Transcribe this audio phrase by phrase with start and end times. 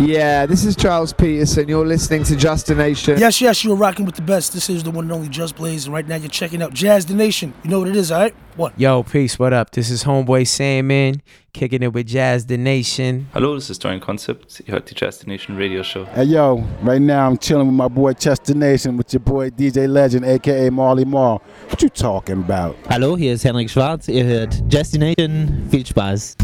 [0.00, 1.68] Yeah, this is Charles Peterson.
[1.68, 3.18] You're listening to Just a Nation.
[3.18, 4.54] Yes, yes, you're rocking with the best.
[4.54, 7.04] This is the one and only Just Blaze, and right now you're checking out Jazz
[7.04, 7.52] the Nation.
[7.62, 8.34] You know what it is, all right?
[8.56, 8.72] What?
[8.80, 9.72] Yo, peace, what up?
[9.72, 11.20] This is Homeboy Sandman,
[11.52, 13.28] kicking it with Jazz the Nation.
[13.34, 14.62] Hallo, this is Dorian Concept.
[14.66, 16.06] Ihr hört die Jazz the Nation Radio Show.
[16.06, 19.86] Hey yo, right now I'm chilling with my boy Chester Nation with your boy DJ
[19.86, 21.42] Legend, aka Marley Marl.
[21.68, 22.74] What you talking about?
[22.88, 24.08] Hallo, hier ist Henrik Schwarz.
[24.08, 24.62] Ihr hört
[24.94, 25.68] Nation.
[25.70, 26.36] Viel Spaß.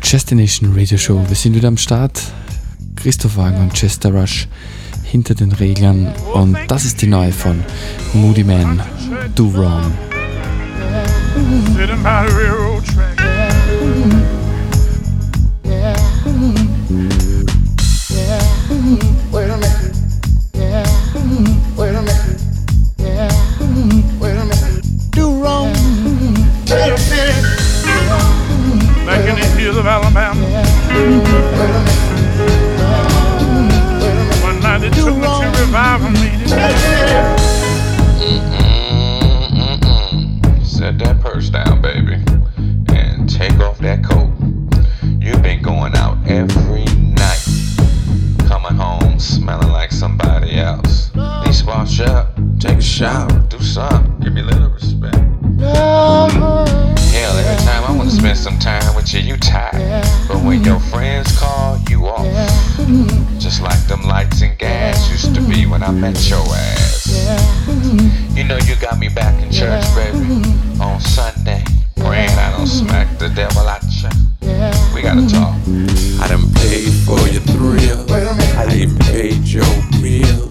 [0.00, 1.24] Destination Radio Show.
[1.28, 2.20] Wir sind wieder am Start.
[2.96, 4.48] Christoph Wagner und Chester Rush
[5.04, 6.12] hinter den Reglern.
[6.34, 7.62] Und das ist die neue von
[8.12, 8.82] Moody Man,
[9.34, 9.92] Do Wrong.
[12.94, 13.19] Track.
[29.80, 30.46] Of Alabama.
[34.42, 36.28] One night they took me to revive me.
[40.62, 42.22] Set that purse down, baby,
[42.94, 44.30] and take off that coat.
[45.18, 46.84] You've been going out every
[47.14, 47.42] night,
[48.46, 51.10] coming home smelling like somebody else.
[51.14, 55.16] Need spot you up, take a shower, do something, give me a little respect.
[55.62, 56.66] Uh-huh.
[56.66, 60.04] Hell, every time I wanna spend some time with you, you tired.
[60.28, 62.26] But when your friends call, you off.
[63.38, 67.06] Just like them lights and gas used to be when I met your ass.
[68.36, 70.18] You know you got me back in church, baby,
[70.80, 71.64] on Sunday.
[71.96, 74.08] Praying I don't smack the devil out ya.
[74.94, 75.54] We gotta talk.
[76.22, 78.06] I done paid for your thrill.
[78.56, 79.68] I even paid your
[80.00, 80.48] meal.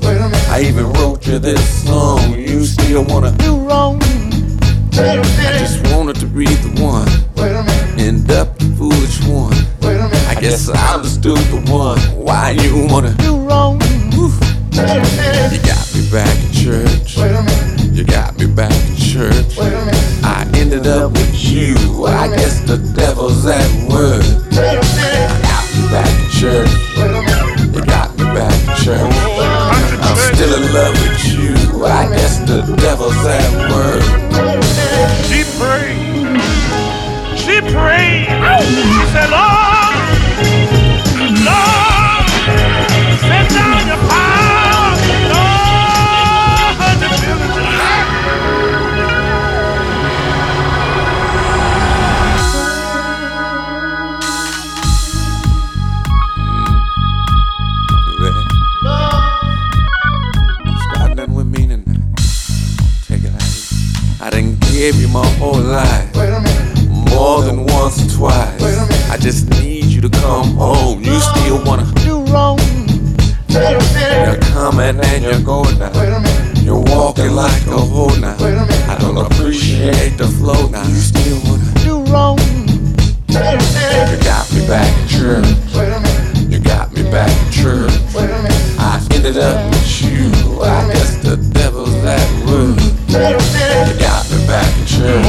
[0.52, 2.34] I even wrote you this song.
[2.38, 4.00] You still wanna Do wrong.
[4.00, 5.60] Wait a I minute.
[5.60, 7.08] just wanted to the one.
[7.36, 8.00] Wait a minute.
[8.00, 9.56] End up the foolish one.
[9.82, 10.28] Wait a minute.
[10.28, 12.00] I guess I'm the stupid one.
[12.16, 13.80] Why you wanna Do wrong.
[14.72, 17.18] You got me back in church.
[17.18, 17.92] Wait a minute.
[17.92, 19.58] You got me back in church.
[19.58, 20.24] Wait a minute.
[20.24, 21.76] I ended up with you.
[22.06, 24.24] I guess the devil's at work.
[24.52, 25.44] Wait a minute.
[25.44, 26.72] Got me back in church.
[26.96, 27.76] Wait a minute.
[27.76, 29.14] You got me back in church.
[30.02, 31.86] I'm still in love with you.
[31.86, 34.69] I guess the devil's at work.
[64.80, 66.16] Gave you my whole life.
[66.16, 67.12] Wait a minute.
[67.12, 68.59] More than once or twice.
[69.10, 69.18] Wait a minute.
[69.18, 71.04] I just need you to come home.
[71.04, 71.86] You still wanna.
[72.06, 72.58] Do wrong.
[73.50, 74.28] Wait a minute.
[74.28, 75.92] You're coming and you're going now.
[76.00, 76.64] Wait a minute.
[76.64, 78.38] You're walking like a hoe now.
[78.40, 78.90] Wait a minute.
[78.90, 80.84] I don't appreciate the flow now.
[80.88, 81.66] You still wanna.
[81.84, 82.38] Do wrong.
[82.38, 84.12] Wait a minute.
[84.12, 85.46] You got me back in church.
[85.74, 86.52] Wait a minute.
[86.52, 87.92] You got me back in church.
[88.14, 88.80] Wait a minute.
[88.80, 90.62] I ended up with you.
[90.62, 92.78] I guess the devil's at work.
[93.10, 93.94] Wait a minute.
[93.94, 95.26] You got me back in church.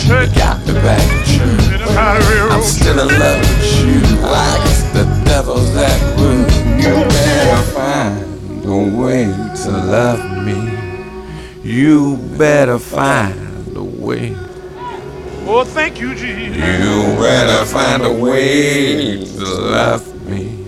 [0.00, 0.28] Church.
[0.30, 1.70] You got me back in church.
[1.70, 4.00] Sitting by the railroad I'm still in love with you.
[4.24, 6.50] I guess the devil's at work.
[6.82, 10.60] You better find a way to love me.
[11.62, 14.34] You better find a way.
[15.46, 16.56] Oh, thank you, Jesus.
[16.56, 20.66] You better find a way to love me.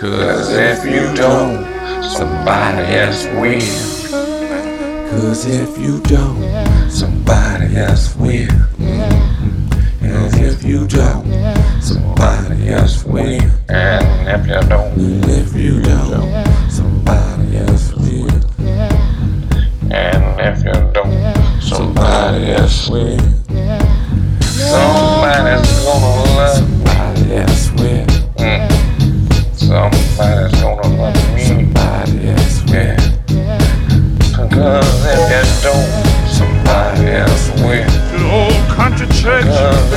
[0.00, 1.64] Cause if you don't,
[2.02, 5.10] somebody else will.
[5.10, 9.23] Cause if you don't, somebody else will.
[10.14, 11.26] And if you don't,
[11.82, 13.50] somebody else will.
[13.68, 14.96] And if you don't,
[15.28, 18.30] if you don't, somebody else will.
[19.90, 23.43] And if you don't, somebody else will.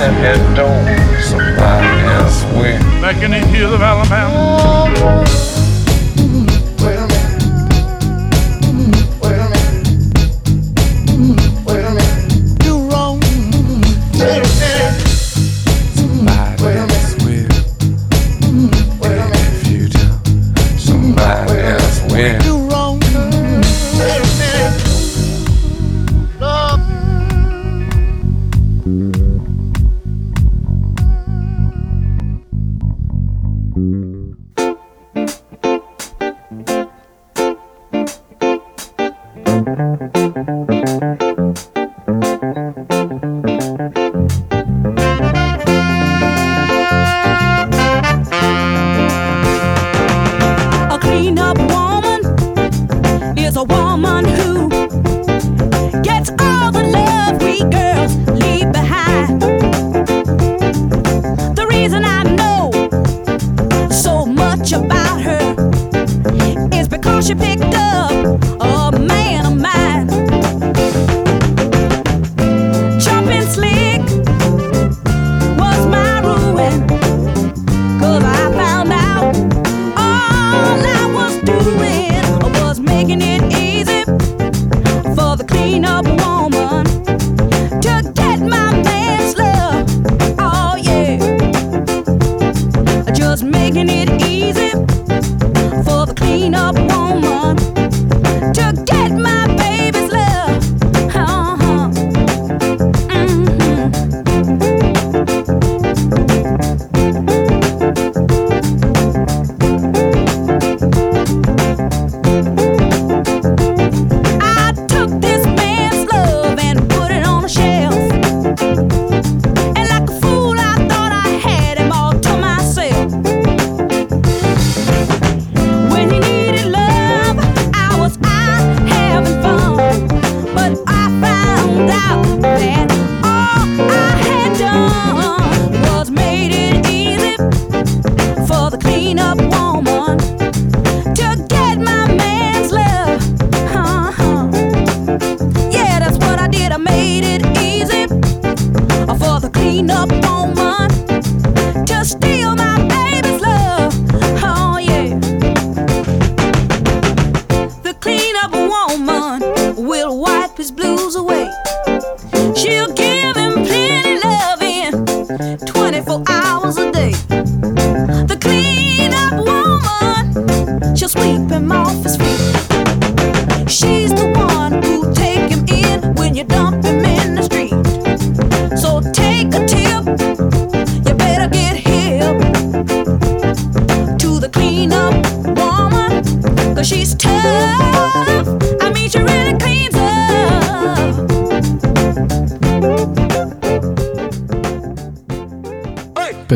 [0.10, 2.80] If you don't, somebody else will.
[3.02, 5.37] Back in the hills of Alabama.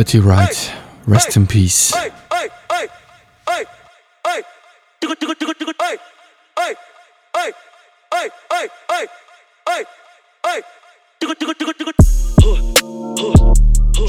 [0.01, 0.73] Betty Wright,
[1.05, 1.93] rest in peace.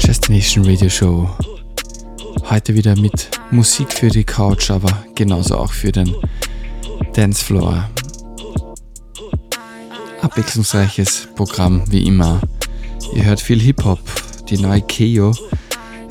[0.01, 1.29] Destination Radio Show.
[2.49, 6.11] Heute wieder mit Musik für die Couch, aber genauso auch für den
[7.13, 7.87] Dancefloor.
[10.21, 12.41] Abwechslungsreiches Programm wie immer.
[13.13, 13.99] Ihr hört viel Hip-Hop.
[14.49, 15.33] Die neue Keo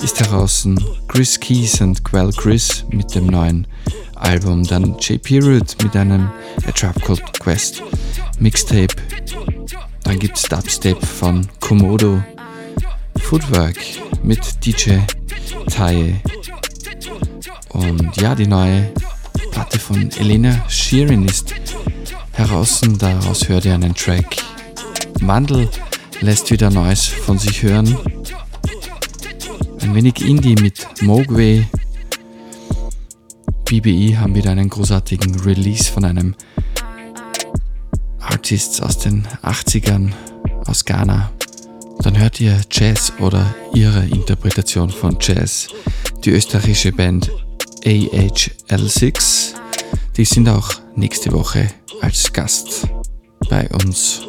[0.03, 0.67] ist heraus.
[1.09, 3.67] Chris Keys und Quell Chris mit dem neuen
[4.17, 4.65] Album.
[4.65, 6.31] Dann JP Root mit einem
[6.67, 7.83] A Trap Called Quest
[8.39, 8.95] Mixtape.
[10.05, 12.23] Dann gibt's Dubstep von Komodo.
[13.21, 13.77] Footwork
[14.23, 14.99] mit DJ
[15.71, 16.21] Taye.
[17.69, 18.93] Und ja, die neue
[19.53, 21.55] Platte von Elena Sheeran ist
[22.33, 22.81] heraus.
[22.99, 24.37] Daraus hört ihr einen Track.
[25.21, 25.69] Wandel
[26.21, 27.97] lässt wieder Neues von sich hören.
[29.83, 31.69] Ein wenig Indie mit Mogwai.
[33.65, 36.37] BBE haben wieder einen großartigen Release von einem
[38.21, 40.13] Artist aus den 80ern
[40.67, 41.33] aus Ghana.
[41.99, 45.67] Dann hört ihr Jazz oder ihre Interpretation von Jazz.
[46.25, 47.33] Die österreichische Band
[47.85, 49.55] AHL6.
[50.17, 51.69] Die sind auch nächste Woche
[52.01, 52.87] als Gast
[53.51, 54.23] bei uns.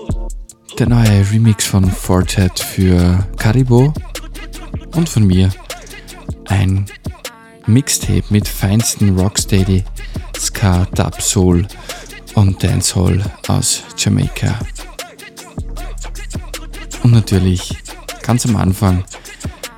[0.79, 3.93] Der neue Remix von Fortet für Caribou
[4.94, 5.50] und von mir
[6.48, 6.86] ein
[7.66, 9.84] Mixtape mit feinsten Rocksteady,
[10.38, 11.68] Ska, Dub, Soul
[12.36, 14.60] und Dancehall aus Jamaika.
[17.04, 17.76] Und natürlich
[18.22, 19.04] ganz am Anfang,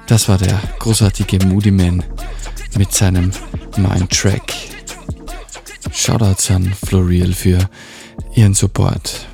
[0.07, 2.03] das war der großartige Moody Man
[2.77, 3.31] mit seinem
[3.77, 4.53] neuen Track.
[5.91, 7.69] Shoutouts an Floriel für
[8.35, 9.27] ihren Support.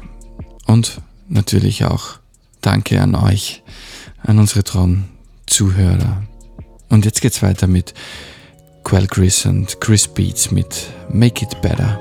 [0.67, 2.19] Und natürlich auch
[2.61, 3.63] Danke an euch,
[4.23, 5.10] an unsere treuen
[5.51, 6.23] Zuhörer.
[6.89, 7.93] Und jetzt geht's weiter mit
[8.83, 11.99] Quelle Chris und Chris Beats mit Make It Better.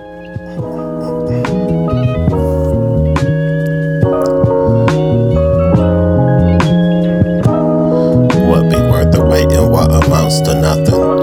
[8.49, 11.21] What be worth the wait and what amounts to nothing?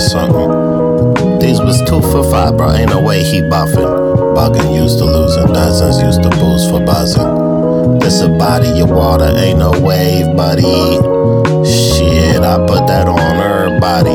[0.00, 1.38] or something.
[1.38, 2.72] These was two for five, bro.
[2.72, 4.34] Ain't no way he buffing.
[4.34, 7.59] Bugging used to losing, dozens used to boost for buzzing.
[7.98, 10.62] This a body of water, ain't no wave, buddy.
[11.66, 14.14] Shit, I put that on everybody.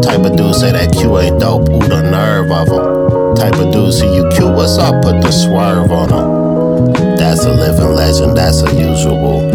[0.00, 3.34] Type of dude say that Q ain't dope, ooh, the nerve of him.
[3.36, 7.16] Type of dude see you Q, what's up, put the swerve on him.
[7.16, 9.50] That's a living legend, that's a usual.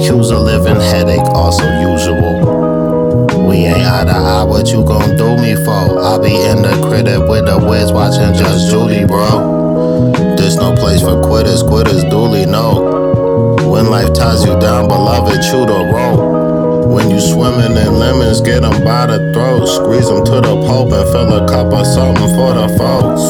[0.00, 3.46] Q's a living headache, also usual.
[3.48, 5.98] We ain't eye to eye, what you gon' do me for?
[5.98, 10.29] I'll be in the crib with the whiz watching Just Judy, bro.
[10.40, 12.72] There's no place for quitters, quitters duly know.
[13.70, 16.88] When life ties you down, beloved, chew the rope.
[16.88, 19.66] When you swimming in lemons, get 'em by the throat.
[19.68, 23.22] Squeeze 'em to the pulp and fill a cup of something for the folks.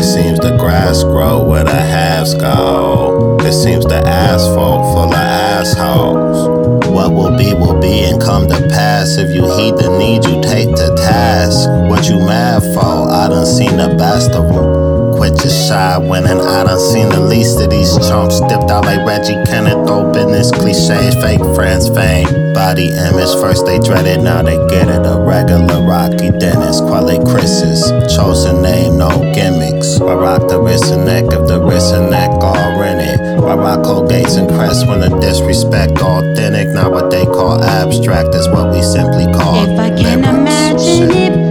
[0.00, 3.38] It seems the grass grow where the halves go.
[3.46, 6.48] It seems the asphalt full of assholes.
[6.88, 9.18] What will be will be and come to pass.
[9.18, 11.70] If you heed the need, you take to task.
[11.88, 13.08] What you mad for?
[13.08, 14.99] I done seen the best of 'em.
[15.38, 16.40] Your shy winning.
[16.40, 18.40] I done seen the least of these chumps.
[18.40, 22.26] Dipped out like Reggie Kenneth, throw business cliches, fake friends, fame.
[22.52, 25.06] Body image, first they dread it, now they get it.
[25.06, 27.90] A regular Rocky Dennis, quality Chris's.
[28.14, 30.00] Chosen name, no gimmicks.
[30.00, 33.20] I rock the wrist and neck of the wrist and neck, all in it.
[33.20, 38.48] I rock Colgates and Crest when the disrespect authentic, not what they call abstract, is
[38.48, 39.56] what we simply call.
[39.64, 40.28] If I can lyrics.
[40.28, 41.49] imagine it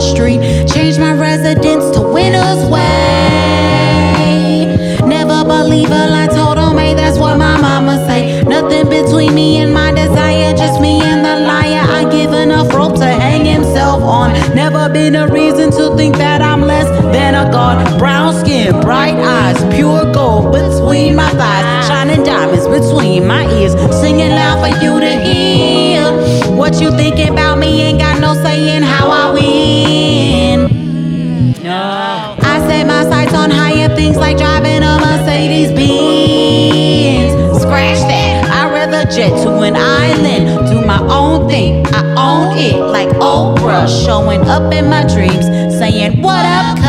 [0.00, 0.40] Street.
[0.66, 3.50] Change my residence to Winter's Way.
[5.06, 8.42] Never believe a lie told on me, that's what my mama say.
[8.42, 11.84] Nothing between me and my desire, just me and the liar.
[11.88, 14.32] I give enough rope to hang himself on.
[14.54, 17.98] Never been a reason to think that I'm less than a god.
[17.98, 24.30] Brown skin, bright eyes, pure gold between my thighs, shining diamonds between my ears, singing
[24.30, 26.02] loud for you to hear.
[26.56, 29.19] What you thinking about me ain't got no say in how I
[34.10, 37.32] things like driving a Mercedes Benz.
[37.62, 38.44] Scratch that.
[38.50, 41.86] I'd rather jet to an island, do my own thing.
[41.88, 45.46] I own it like Oprah, showing up in my dreams,
[45.78, 46.79] saying, What up,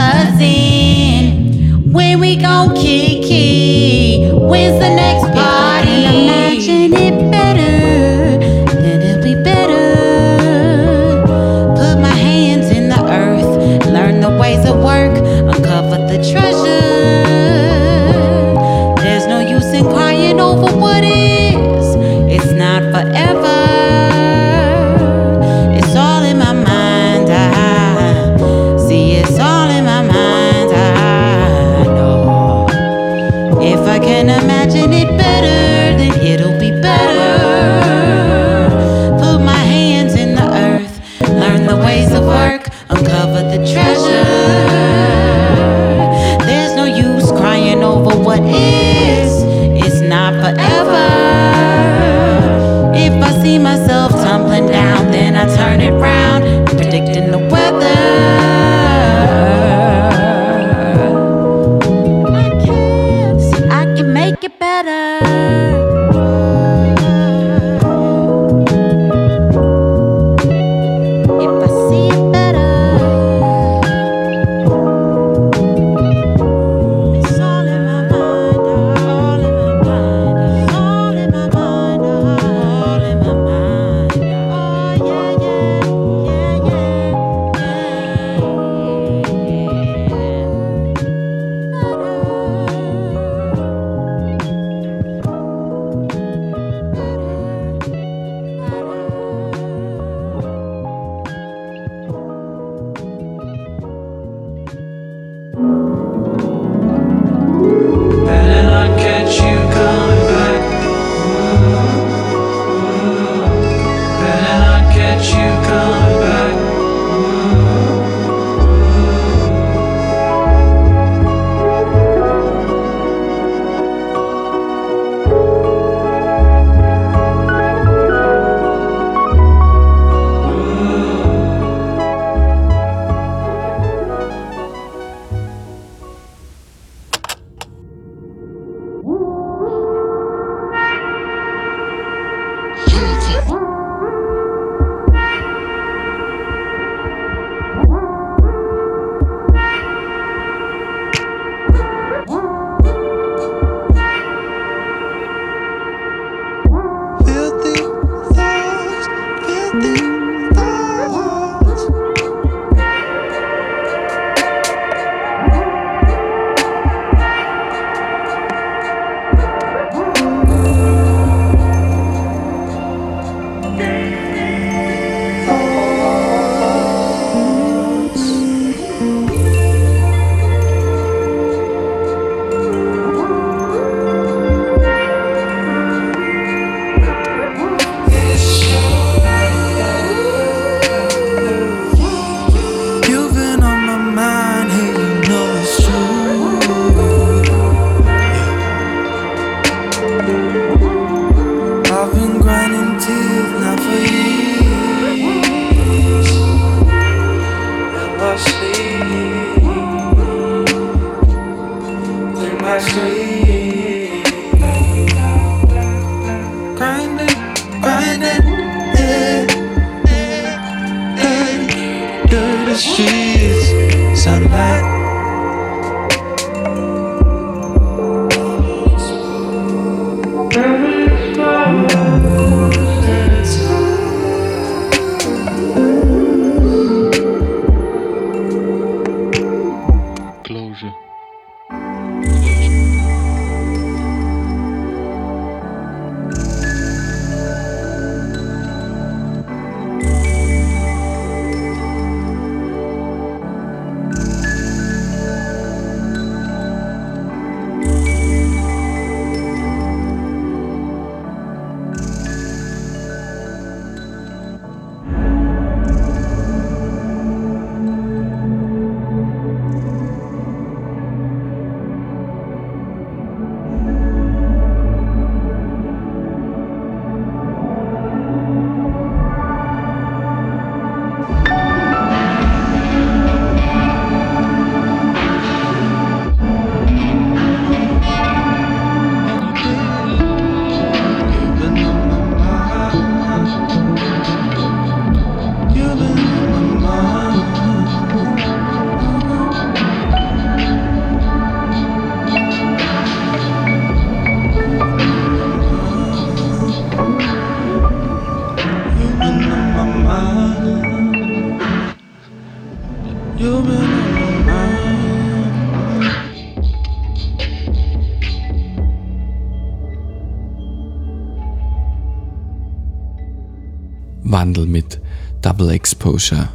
[324.41, 324.99] Bundle mit
[325.43, 326.49] Double Exposure.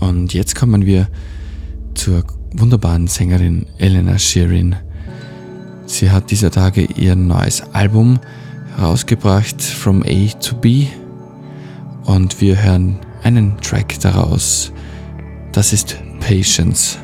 [0.00, 1.08] Und jetzt kommen wir
[1.94, 4.76] zur wunderbaren Sängerin Elena Sheeran.
[5.86, 8.20] Sie hat dieser Tage ihr neues Album
[8.76, 10.88] herausgebracht, From A to B.
[12.04, 14.70] Und wir hören einen Track daraus.
[15.52, 16.98] Das ist Patience.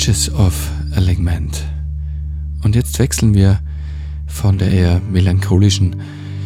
[0.00, 1.62] Witches of Elegment.
[2.64, 3.60] Und jetzt wechseln wir
[4.26, 6.00] von der eher melancholischen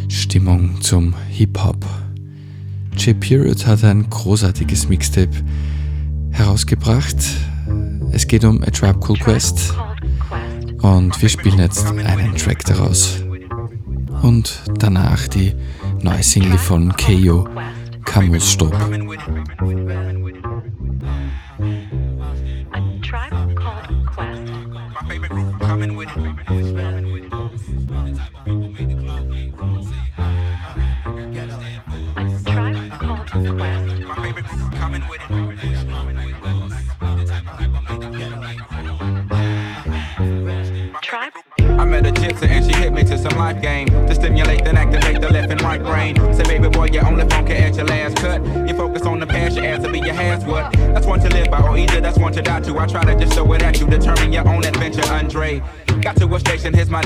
[0.09, 1.87] Stimmung zum Hip-Hop.
[2.97, 3.21] J.
[3.21, 5.31] Period hat ein großartiges Mixtape
[6.33, 7.15] herausgebracht.
[8.11, 9.73] Es geht um A Tribe Called Quest
[10.83, 13.23] und wir spielen jetzt einen Track daraus.
[14.23, 15.55] Und danach die
[16.03, 17.47] neue Single von KO,
[18.05, 18.75] Camus Stop.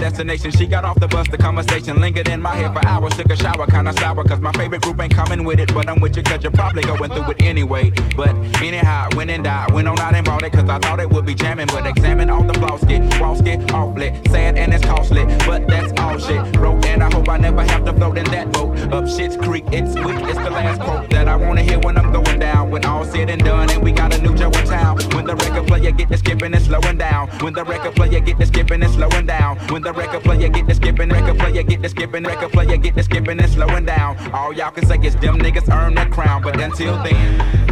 [0.09, 0.51] Destination.
[0.51, 3.13] She got off the bus, the conversation lingered in my head for hours.
[3.15, 5.73] Took a shower, kinda sour, cause my favorite group ain't coming with it.
[5.75, 7.91] But I'm with you, cause you're probably going through it anyway.
[8.17, 11.11] But anyhow, went and died, went on out and bought it, cause I thought it
[11.11, 11.67] would be jamming.
[11.67, 15.25] But examine all the flaws, get walls get awfully sad and it's costly.
[15.47, 16.53] But that's all shit.
[16.53, 18.79] Broke and I hope I never have to float in that boat.
[18.93, 22.13] Up shit's creek, it's weak, it's the last quote that I wanna hear when I'm
[22.13, 22.71] going down.
[22.71, 24.99] When all said and done, and we got a new Joe in town.
[25.15, 27.29] When the record player get the skipping and slowing down.
[27.43, 29.59] When the record player get the skipping and slowing down.
[29.71, 32.95] When the record player get the skipping, record player get the skipping, record player get
[32.95, 34.17] the skipping and slowing down.
[34.33, 37.69] All y'all can say is them niggas earn crown, but until then.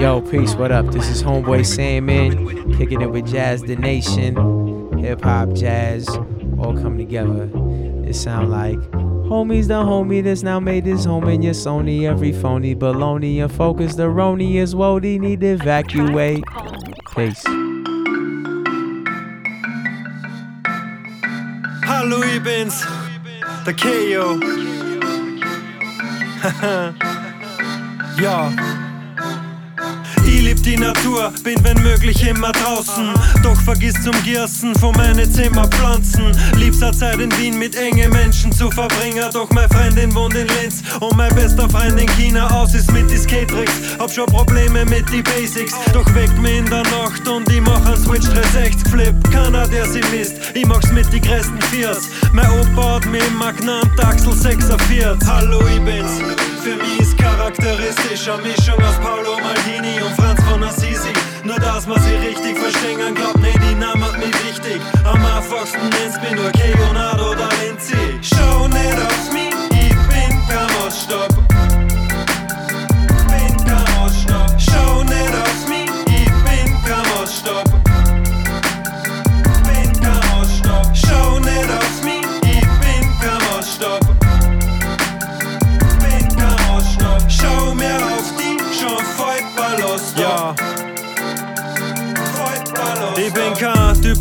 [0.00, 0.86] Yo, peace, what up?
[0.86, 4.98] This is Homeboy Sandman, kicking it with Jazz the Nation.
[4.98, 6.06] Hip hop, jazz,
[6.58, 7.48] all come together.
[8.08, 8.78] It sound like
[9.28, 12.04] homies the homie that's now made this home in your Sony.
[12.04, 16.44] Every phony baloney and focus the roni is woody need to evacuate.
[17.14, 17.44] Peace.
[21.84, 22.86] Hallo, ich bin's,
[23.64, 24.38] der Keo.
[28.20, 28.52] ja.
[30.24, 33.14] Ich lieb die Natur, bin wenn möglich immer draußen.
[33.42, 36.32] Doch vergiss zum Giersten von meine Zimmerpflanzen.
[36.56, 39.24] Liebster Zeit in Wien mit enge Menschen zu verbringen.
[39.32, 43.10] Doch meine Freundin wohnt in Linz und mein bester Freund in China aus ist mit
[43.10, 43.72] die Skate-Tricks.
[43.98, 47.84] Hab schon Probleme mit die Basics, doch weckt mich in der Nacht und ich mach
[47.86, 49.14] einen Switch 360 Flip.
[49.30, 52.08] Keiner der sie misst, ich mach's mit die größten Viers.
[52.32, 55.28] Mein Opa hat mich immer genannt Axel 46.
[55.28, 56.20] Hallo, ich bin's.
[56.62, 61.12] Für mich ist charakteristisch eine Mischung aus Paolo Maldini und Franz von Assisi.
[61.44, 62.25] Nur dass man sie
[62.70, 64.80] verstehen, glaubt nee, die Name hat mich wichtig.
[65.04, 68.18] Am einfachsten nennst mich nur Leonardo da Vinci.
[68.22, 69.35] Schau nicht auf mich,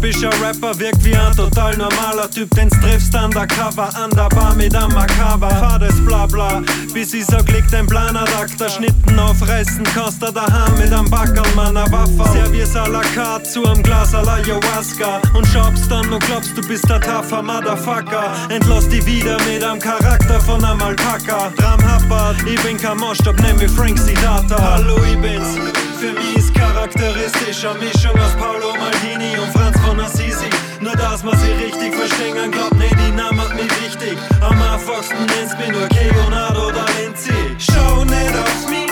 [0.06, 4.76] typischer Rapper, wirkt wie ein total normaler Typ, den's triffst undercover, an der Bar mit
[4.76, 5.50] einem Makaber.
[5.50, 6.62] Fahr das Blabla,
[6.94, 11.10] bis ich sag, liegt ein Plan ad acta, Schnitten aufreißen, kannst du daheim mit einem
[11.10, 12.30] Backerl, meiner Waffe.
[12.34, 16.56] Servier's à la carte zu einem Glas à la Ayahuasca und schaubst dann und glaubst,
[16.56, 18.32] du bist der taffer Motherfucker.
[18.50, 21.52] Entlass die wieder mit einem Charakter von einem Alpaka.
[21.58, 24.62] Dram happert, ich bin kein Maßstab, nenn mich Frank Sidata.
[24.62, 25.94] Hallo, ich bin's.
[25.99, 30.49] Für mich ist charakteristisch eine Mischung aus Paolo Maldini und Franz von Assisi.
[30.81, 34.17] Nur dass man sie richtig verstehen, glaubt nee, die Name hat mich wichtig.
[34.41, 37.31] Am einfachsten nennst mich nur Leonardo da Vinci.
[37.58, 38.85] Schau nicht auf mich,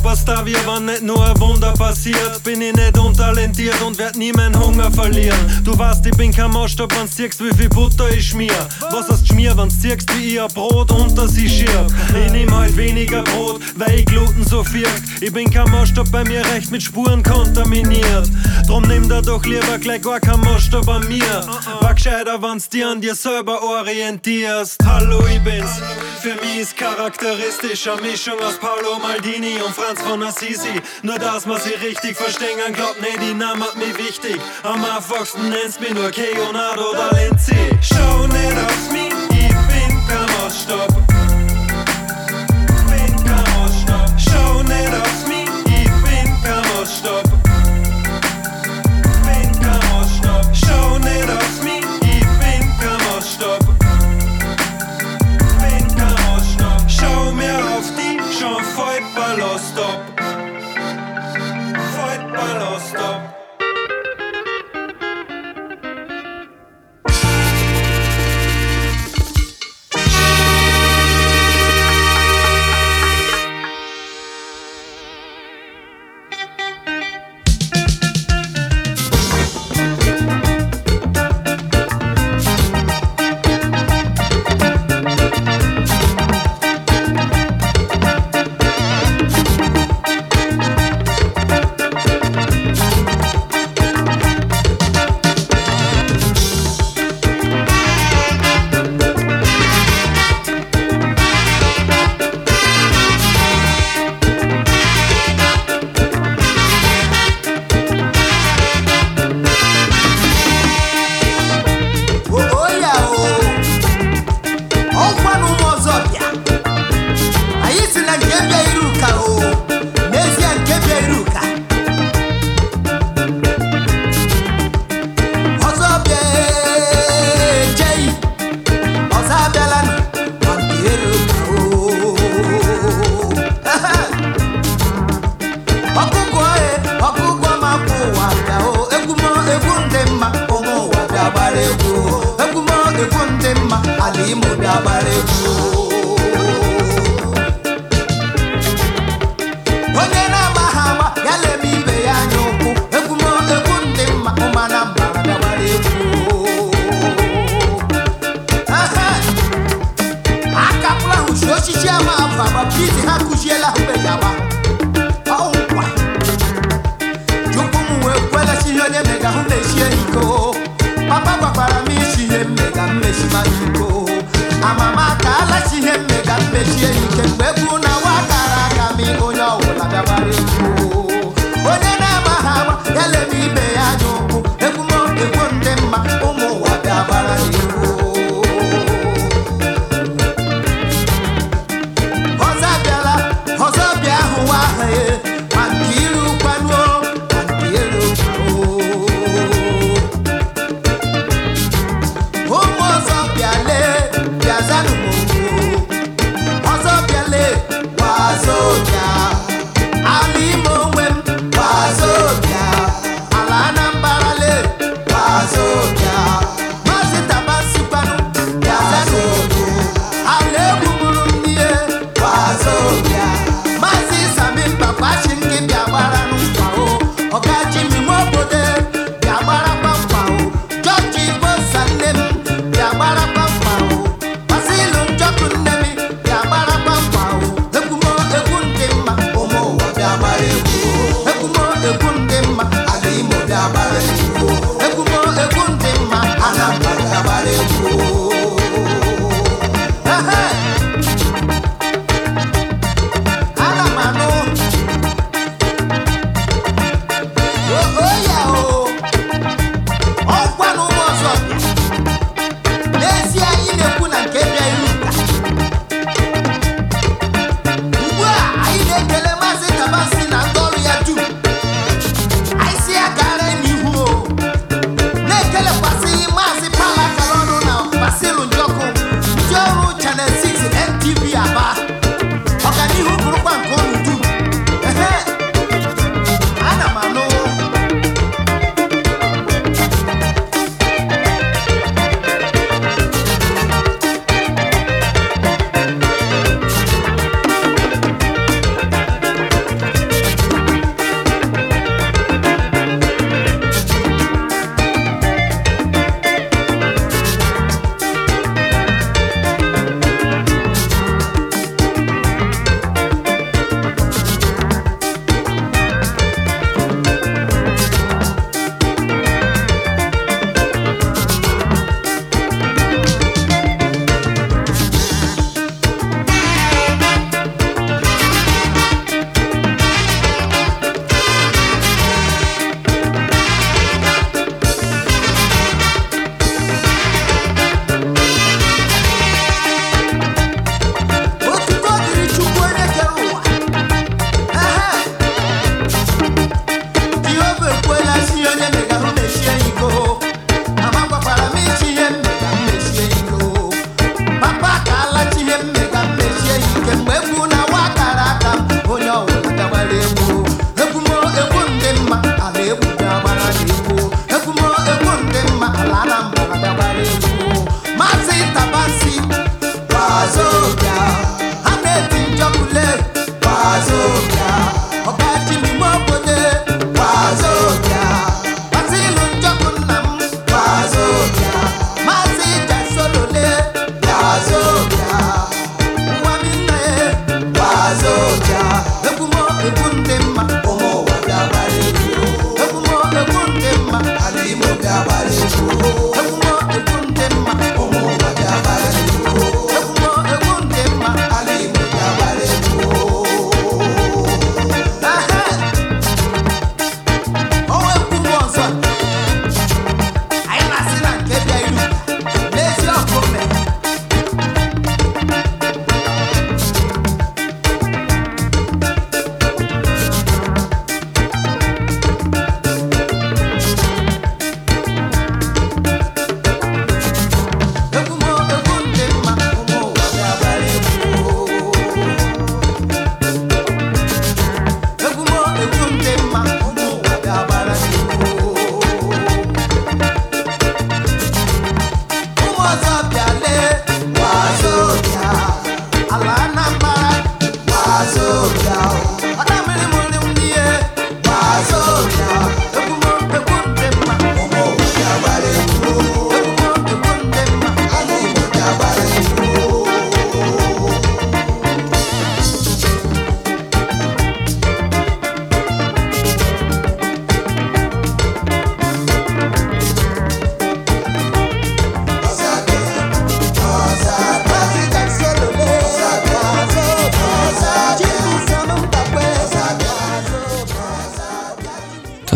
[0.00, 2.42] Superstar, wir waren nicht nur ein wunderbar passiert.
[2.42, 5.38] Bin ich nicht untalentiert und werd nie meinen Hunger verlieren.
[5.62, 8.66] Du weißt, ich bin kein Maßstab, wenn's siehst, wie viel Butter ich schmier.
[8.90, 11.92] Was heißt schmier, wenn's siehst, wie ein Brot unter sie schirb?
[12.08, 15.02] Ich nehm halt weniger Brot, weil ich Gluten so firkt.
[15.20, 18.30] Ich bin kein Maßstab, bei mir recht mit Spuren kontaminiert.
[18.66, 21.46] Drum nimm da doch lieber gleich gar kein Maßstab an mir.
[21.80, 24.78] War gescheiter, wenn's dir an dir selber orientierst.
[24.82, 25.72] Hallo, ich bin's.
[26.22, 30.80] Für mich ist charakteristisch eine Mischung aus Paolo Maldini und Franz von Assisi.
[31.02, 34.40] Nur dass man sie richtig verstehen, glaubt nee, die Name hat mich wichtig.
[34.62, 37.56] Am einfachsten nennst mich nur Leonardo da Vinci.
[37.80, 38.99] Schau nicht auf mich,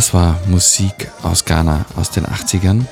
[0.05, 2.85] Das war Musik aus Ghana aus den 80ern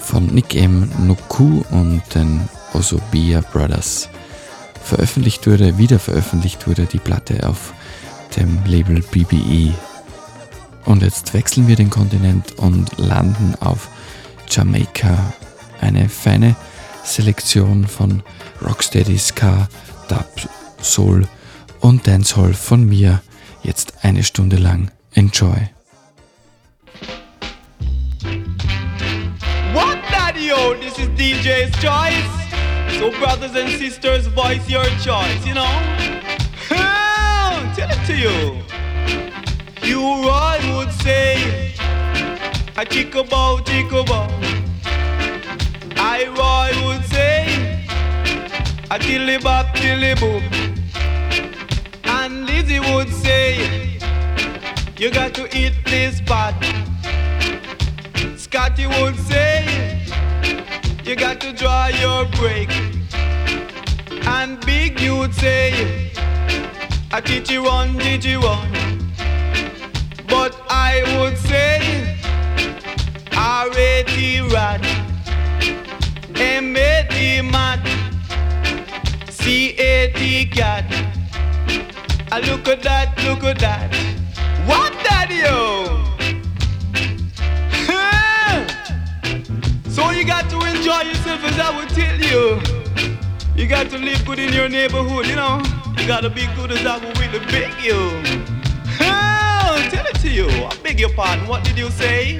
[0.00, 0.90] von Nick M.
[1.06, 4.08] Nuku und den Osobia Brothers.
[4.82, 7.74] Veröffentlicht wurde, wieder veröffentlicht wurde die Platte auf
[8.38, 9.74] dem Label BBE.
[10.86, 13.90] Und jetzt wechseln wir den Kontinent und landen auf
[14.48, 15.18] Jamaika.
[15.82, 16.56] Eine feine
[17.04, 18.22] Selektion von
[18.66, 19.68] Rocksteady, Ska,
[20.08, 20.48] Dub,
[20.80, 21.28] Soul
[21.80, 23.20] und Dancehall von mir.
[23.62, 24.90] Jetzt eine Stunde lang.
[25.12, 25.73] Enjoy.
[30.44, 32.98] Yo, this is DJ's choice.
[32.98, 35.74] So brothers and sisters, voice your choice, you know.
[36.68, 38.60] Tell it to you.
[39.88, 41.72] U Roy would say,
[42.76, 44.28] a chico bow, chico bow.
[45.96, 47.86] I Roy would say,
[48.90, 50.44] a tilly bop, tilly boop.
[52.04, 53.98] And Lizzie would say,
[54.98, 56.54] you got to eat this pot.
[58.36, 59.93] Scotty would say,
[61.04, 62.70] you got to draw your break.
[64.26, 66.10] And Big Youth would say,
[67.12, 68.72] I teach you one, teach you one.
[70.26, 72.18] But I would say,
[73.36, 74.82] R-A-T rat,
[76.34, 77.80] M-A-T mat,
[79.28, 80.84] C-A-T cat.
[82.32, 83.94] I look at that, look at that.
[84.66, 86.13] What that yo?
[89.94, 92.60] So you got to enjoy yourself as I would tell you.
[93.54, 95.62] You got to live good in your neighborhood, you know.
[95.96, 97.94] You gotta be good as I would really beg you.
[99.00, 100.48] Oh, tell it to you.
[100.48, 101.46] I beg your pardon.
[101.46, 102.38] What did you say?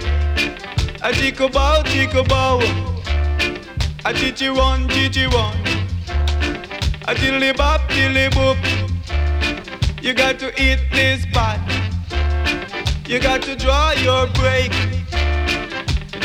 [1.00, 2.58] A chico bow, chico bow.
[4.04, 5.56] A chichi one, chichi one.
[7.06, 8.58] A tilly bop, tilly boop.
[10.02, 11.60] You got to eat this pot.
[13.06, 14.72] You got to draw your break.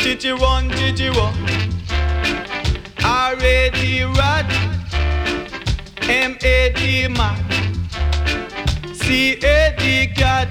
[0.00, 1.34] Chichi one, chichi one.
[3.04, 4.46] R-A-T rat.
[6.08, 7.36] M-A-T man.
[8.94, 10.48] C-A-T cat.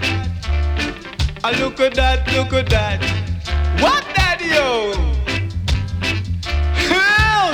[1.43, 3.02] I look at that, look at that.
[3.82, 4.93] What that yo?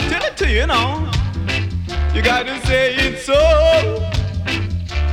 [0.10, 1.10] Tell it to you, you know.
[2.14, 3.40] You gotta say it so.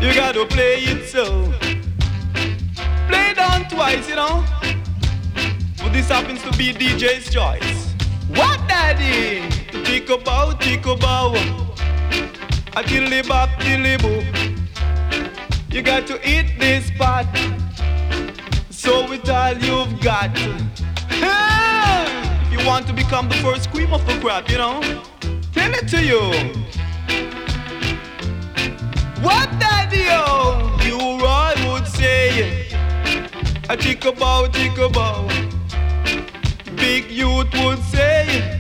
[0.01, 1.53] You gotta play it so.
[3.07, 4.45] Play on twice, you know.
[5.93, 7.93] This happens to be DJ's choice.
[8.29, 9.47] What daddy?
[9.85, 11.35] Chico bow, chico bow.
[12.75, 14.25] A tilly bop, tilly boo.
[15.69, 17.27] You got to eat this pot.
[18.71, 20.31] So with all you've got.
[22.41, 24.81] If you want to become the first cream of the crop, you know.
[25.53, 26.23] Tell it to you.
[29.23, 32.67] What daddy oh, U Roy would say
[33.69, 35.29] A chico bow, chico bow
[36.83, 38.59] Big Youth would say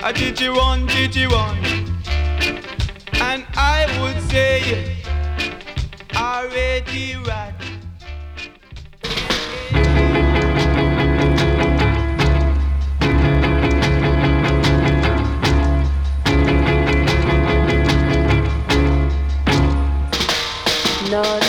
[0.00, 1.58] ah, A chichi one, chichi one
[3.20, 4.94] And I would say
[7.26, 7.54] rat
[21.10, 21.47] No, no,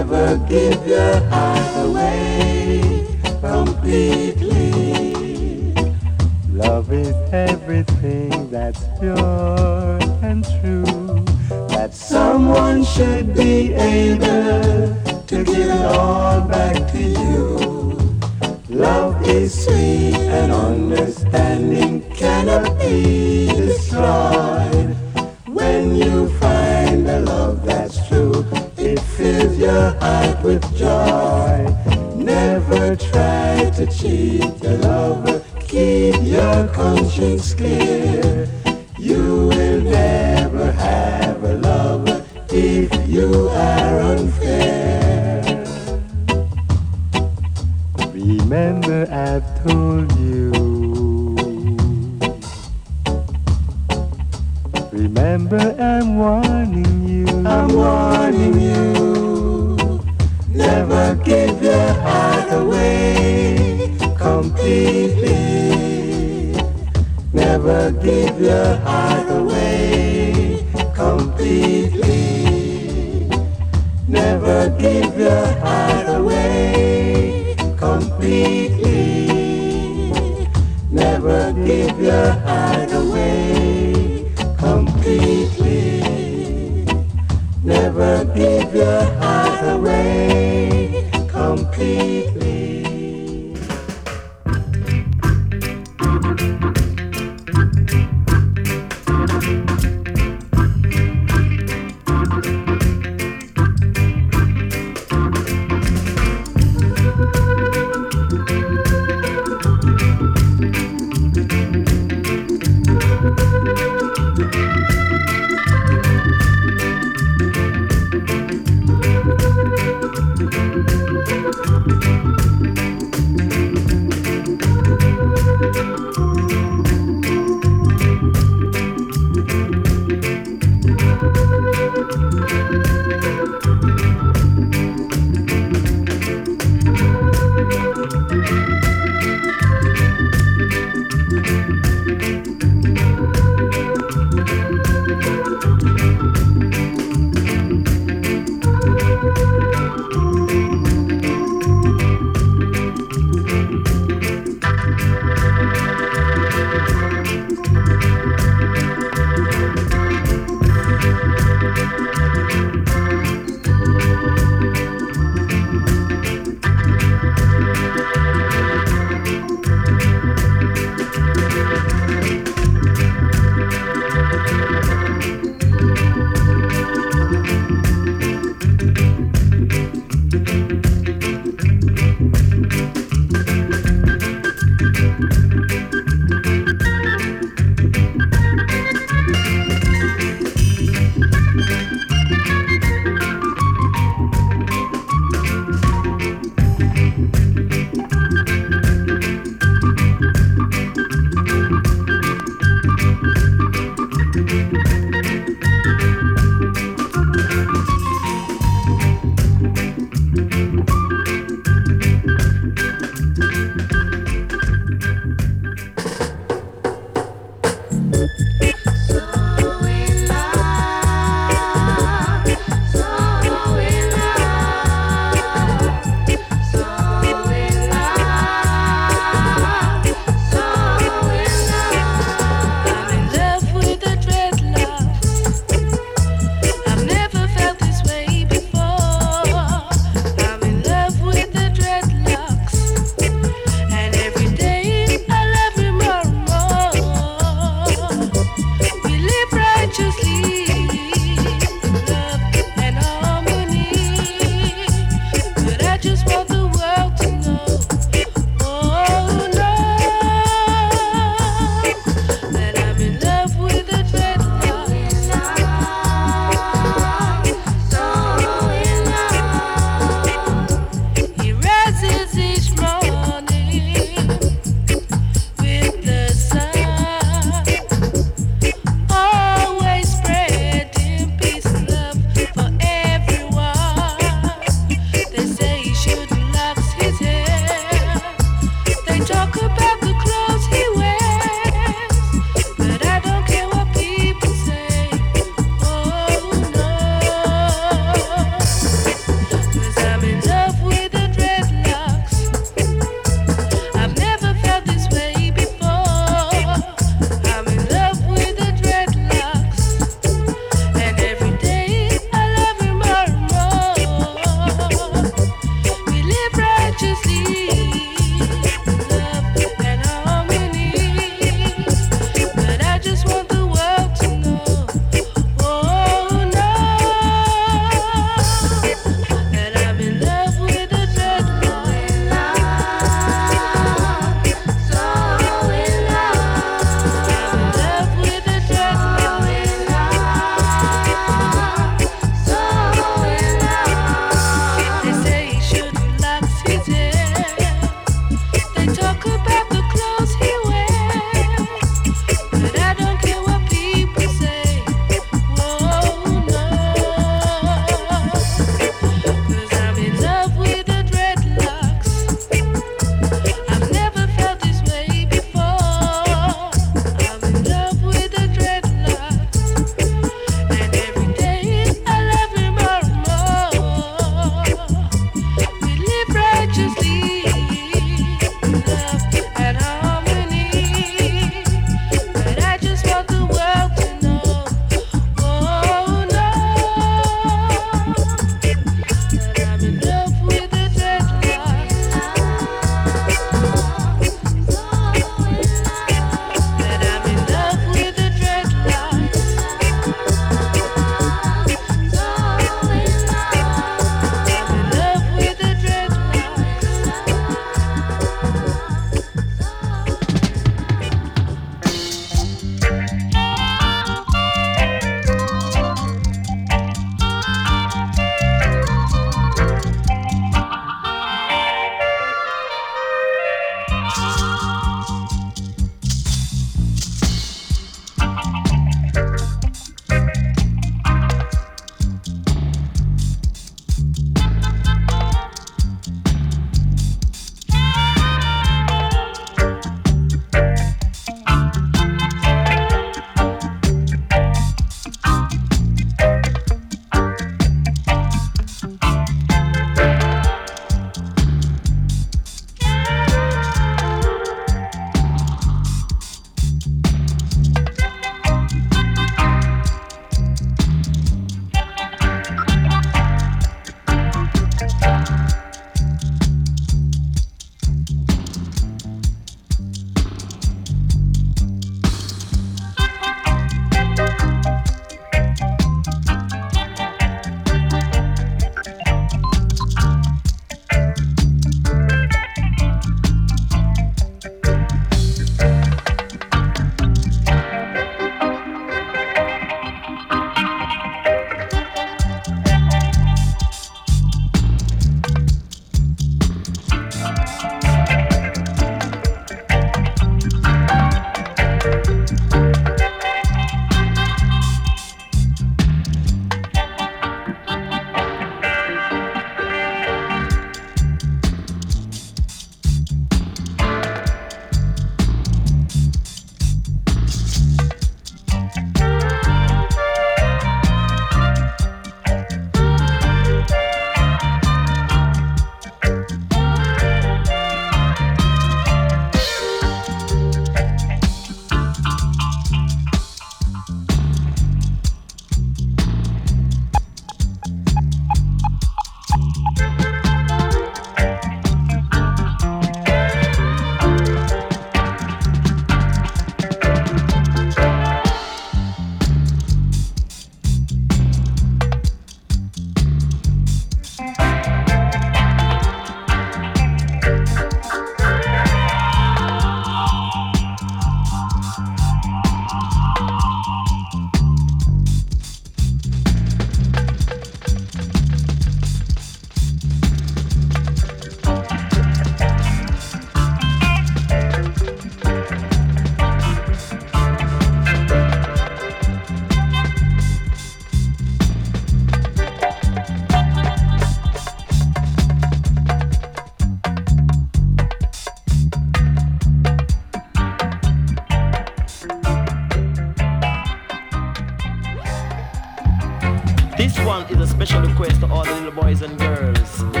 [597.61, 600.00] Special request to all the little boys and girls.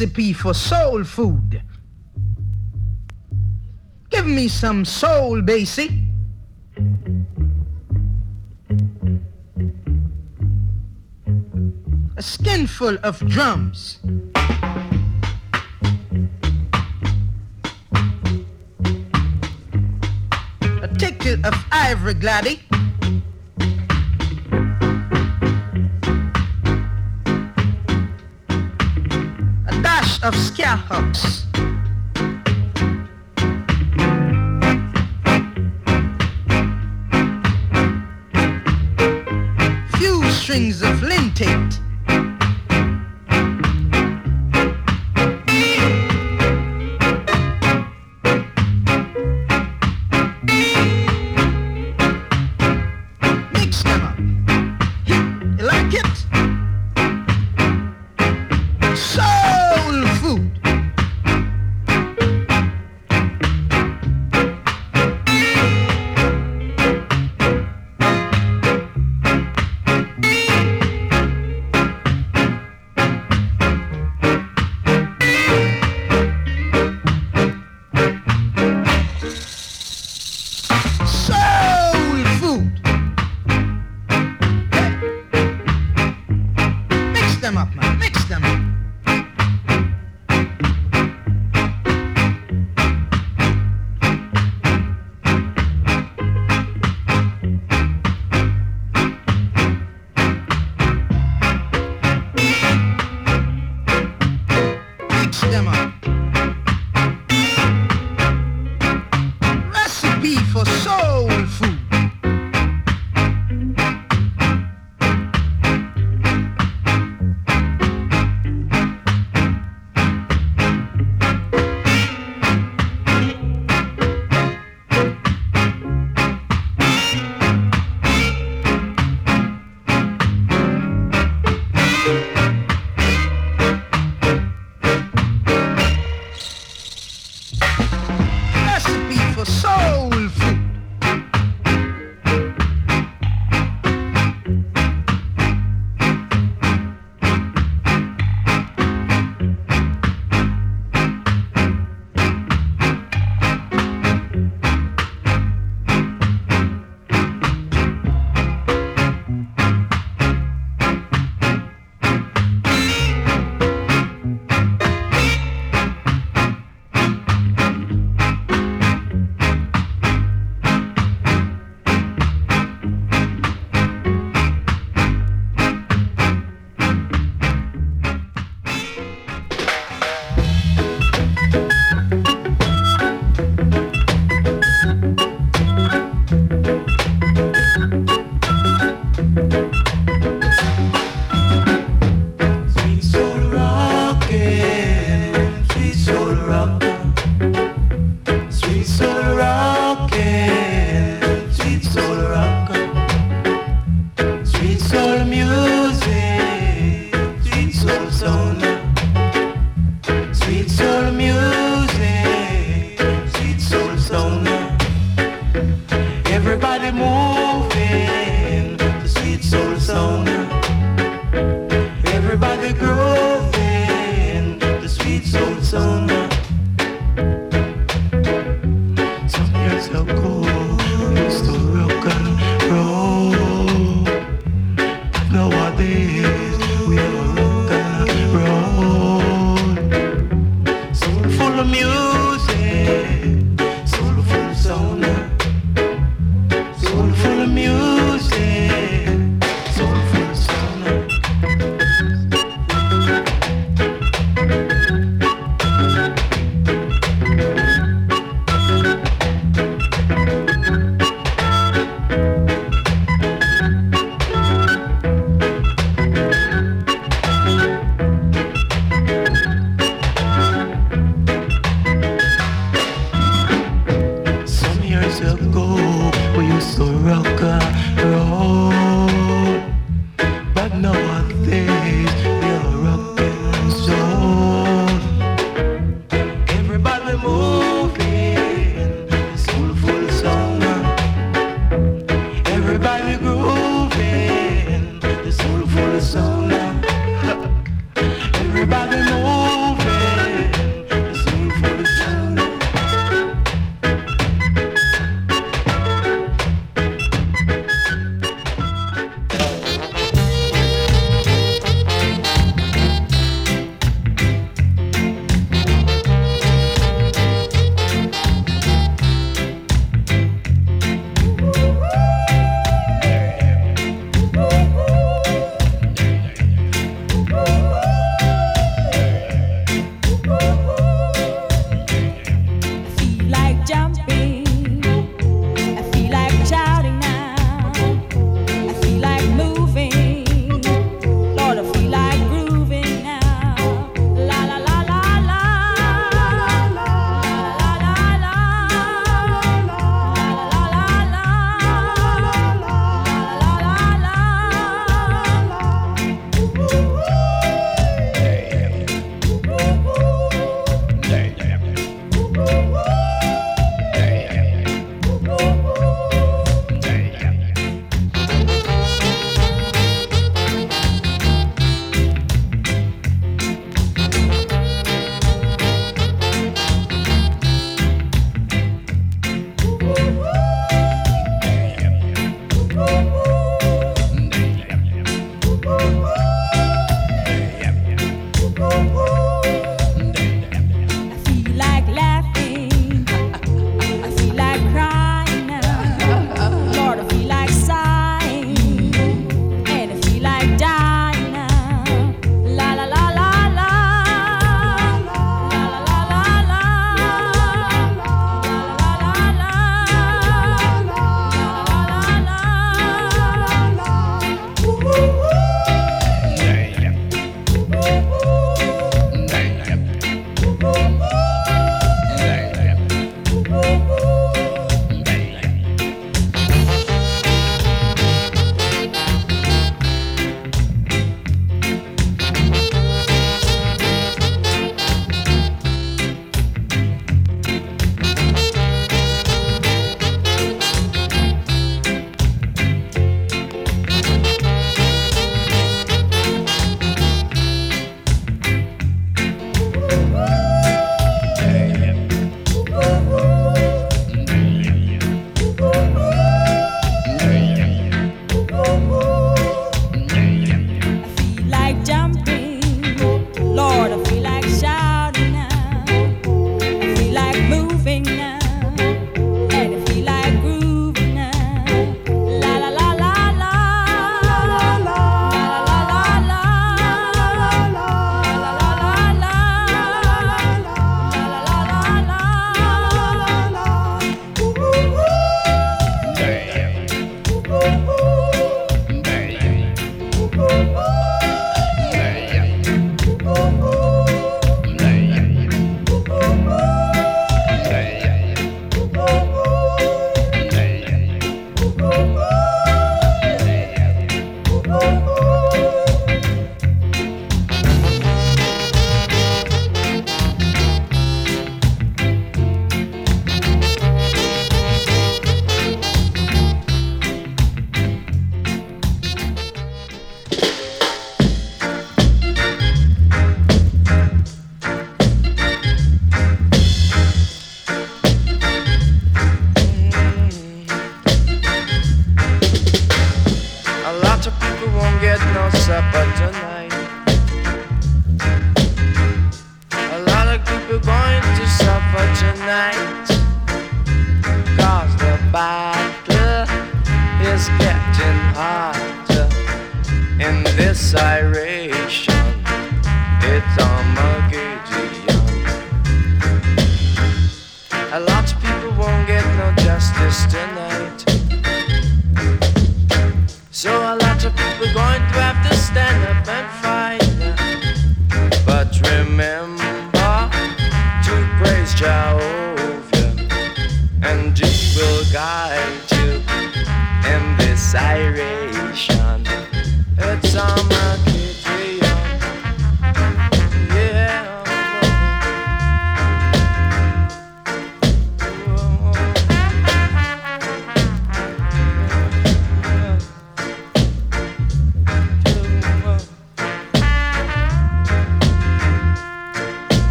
[0.00, 1.62] recipe for soul food.
[4.08, 6.06] Give me some soul, Basie.
[12.16, 13.98] A skinful of drums.
[20.82, 22.69] A ticket of ivory gladdy.
[30.22, 31.46] of scarabs.
[39.96, 41.79] Few strings of lintate.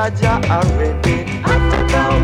[0.00, 0.40] Jaja.
[1.44, 2.20] African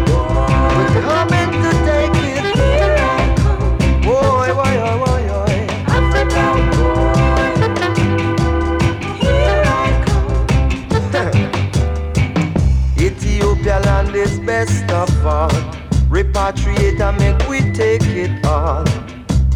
[0.76, 2.44] we're coming to take it.
[2.56, 3.76] Here I come.
[4.00, 4.76] Boy, boy.
[5.96, 6.64] African
[9.20, 11.36] here I come.
[12.98, 15.50] Ethiopia land is best of all.
[16.08, 18.86] Repatriate and make we take it all.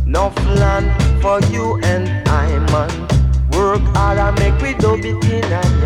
[0.04, 0.28] No
[0.60, 0.92] land
[1.22, 2.92] for you and I, man.
[3.52, 5.79] Work hard and make we do it in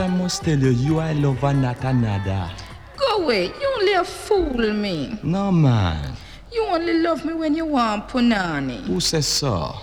[0.00, 2.50] I must tell you, you are lover, not another.
[2.96, 3.48] Go away.
[3.48, 5.18] You only fool me.
[5.22, 6.16] No, man.
[6.50, 8.80] You only love me when you want punani.
[8.86, 9.74] Who says so?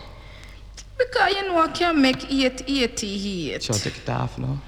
[0.98, 3.62] Because you know I can make 888.
[3.62, 4.60] Sure, take it off now.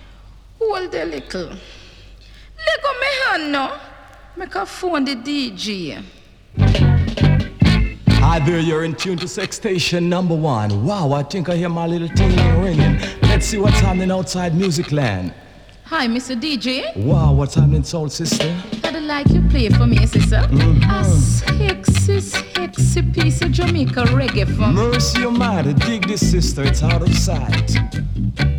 [0.59, 1.49] Hold a little.
[1.49, 3.75] Let go my hand no.
[4.37, 6.03] Make a phone the DJ.
[8.21, 10.85] Hi there, you're in tune to Sex Station number one.
[10.85, 13.18] Wow, I think I hear my little ting ringing.
[13.39, 15.33] Let's see what's happening outside Music Land.
[15.85, 16.37] Hi, Mr.
[16.37, 16.93] DJ.
[16.97, 18.53] Wow, what's happening, Soul Sister?
[18.83, 20.41] I'd like you play for me, eh, sister.
[20.41, 20.91] Mm-hmm.
[20.91, 24.73] A sexy, sexy piece of Jamaica reggae for me.
[24.73, 26.63] Mercy Almighty, dig this, sister.
[26.63, 28.58] It's out of sight.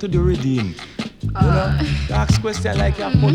[0.00, 0.76] to the redeemed.
[1.34, 1.78] Uh.
[1.80, 2.20] You know, uh.
[2.20, 3.24] ask questions like mm-hmm.
[3.24, 3.26] your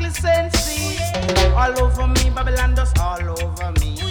[0.00, 1.54] Clisency.
[1.54, 4.09] All over me, Babylon dust all over me.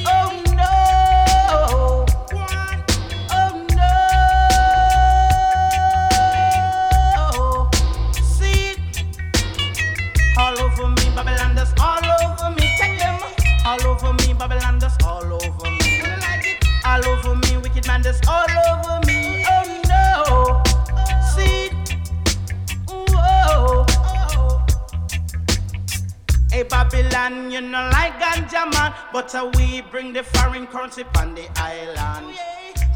[27.29, 31.47] Babylon, you know like ganja man, but uh, we bring the foreign currency on the
[31.57, 32.35] island.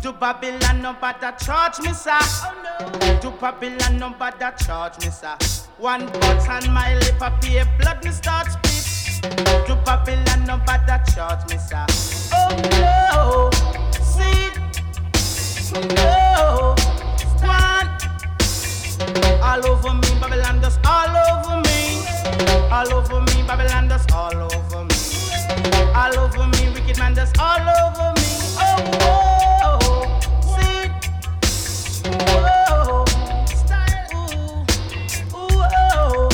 [0.02, 2.18] To Babylon, no bother charge me, sir.
[3.22, 5.38] To Babylon, no bother charge me, sir.
[5.78, 9.24] One butt on my lip, pay blood, me start spit.
[9.68, 11.86] To Babylon, no bother charge me, sir.
[12.34, 12.50] Oh
[12.82, 13.50] no,
[14.02, 14.50] see,
[15.94, 16.76] no,
[17.46, 17.90] one.
[19.44, 21.73] All over me, Babylon, just all over me.
[22.72, 24.96] All over me, Babylon, just all over me.
[25.96, 28.24] All over me, wicked man, just all over me.
[28.58, 29.80] Oh, whoa,
[30.42, 30.90] see,
[32.34, 33.06] whoa,
[33.46, 34.66] style, ooh,
[35.38, 36.30] ooh, oh.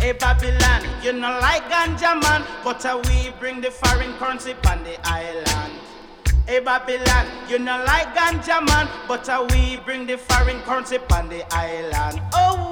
[0.00, 4.82] Hey Babylon, you know like ganja man, but uh, we bring the foreign currency on
[4.84, 5.72] the island.
[6.46, 11.28] Hey Babylon, you know like ganja man, but uh, we bring the foreign currency on
[11.28, 12.20] the island.
[12.32, 12.70] Oh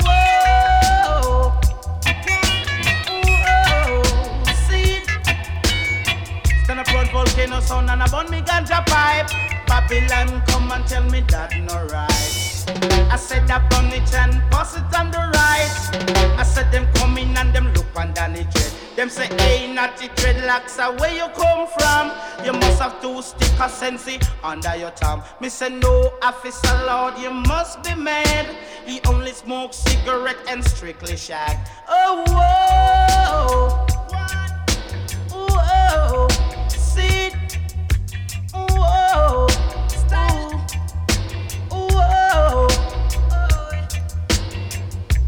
[7.37, 9.31] road volcano sound and I burn me ganja pipe.
[9.67, 13.13] Babylon, come and tell me that no right.
[13.13, 16.39] I said that burn it and pass it on the right.
[16.39, 18.73] I said them come in and them look and down the dread.
[18.97, 22.13] Them say, hey, natty dreadlocks, uh, where you come from?
[22.45, 25.23] You must have two stick of sensi under your thumb.
[25.41, 28.57] Me say, no, officer Lord, you must be mad.
[28.87, 31.59] He only smokes cigarette and strictly shag.
[31.89, 32.25] Oh.
[32.29, 33.96] Whoa.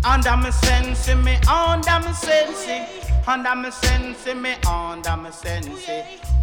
[0.05, 2.69] Under me sense, me under me sense.
[3.27, 5.91] Under me sense, me under me sense.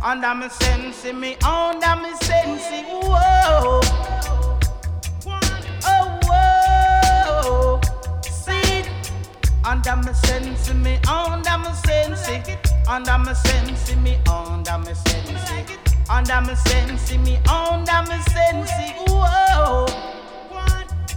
[0.03, 2.85] Under me sense, me under me sense.
[2.87, 3.81] Whoa.
[5.87, 7.81] Oh, whoa.
[8.21, 8.83] See?
[9.65, 12.29] Under me sense, me under me sense.
[12.87, 15.51] Under me sense, me under me sense.
[16.07, 18.71] Under me sense, me under me sense.
[19.07, 19.87] Whoa.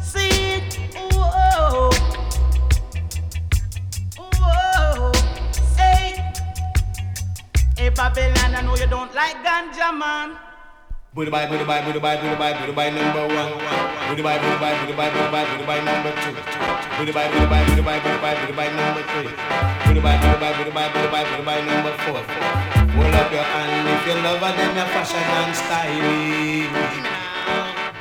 [0.02, 0.62] See?
[1.12, 1.90] Whoa.
[7.78, 10.34] Hey, Babylon, I know you don't like ganja, man.
[11.14, 13.54] Booty bye, booty bye, booty bye, booty bye, booty bye number one.
[14.10, 16.34] Booty bye, booty bye, booty bye, booty bye, booty bye number two.
[16.98, 19.30] Booty bye, booty bye, booty bye, booty bye, booty bye number three.
[19.86, 22.18] Booty bye, booty bye, booty bye, booty bye, booty bye number four.
[22.98, 26.74] Hold up your hand if you love her, then your fashion and styling.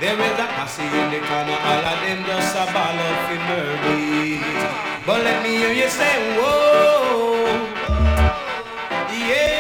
[0.02, 4.42] There is a posse in the corner, all of them just a ball of murder.
[5.06, 7.46] But let me hear you say, whoa,
[9.14, 9.57] yeah.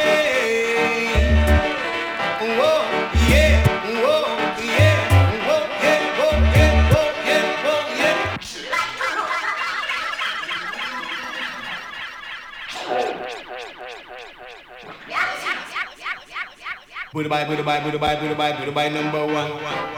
[17.17, 19.49] Booty bye, booty bye, booty bye, booty bye, booty bye number one.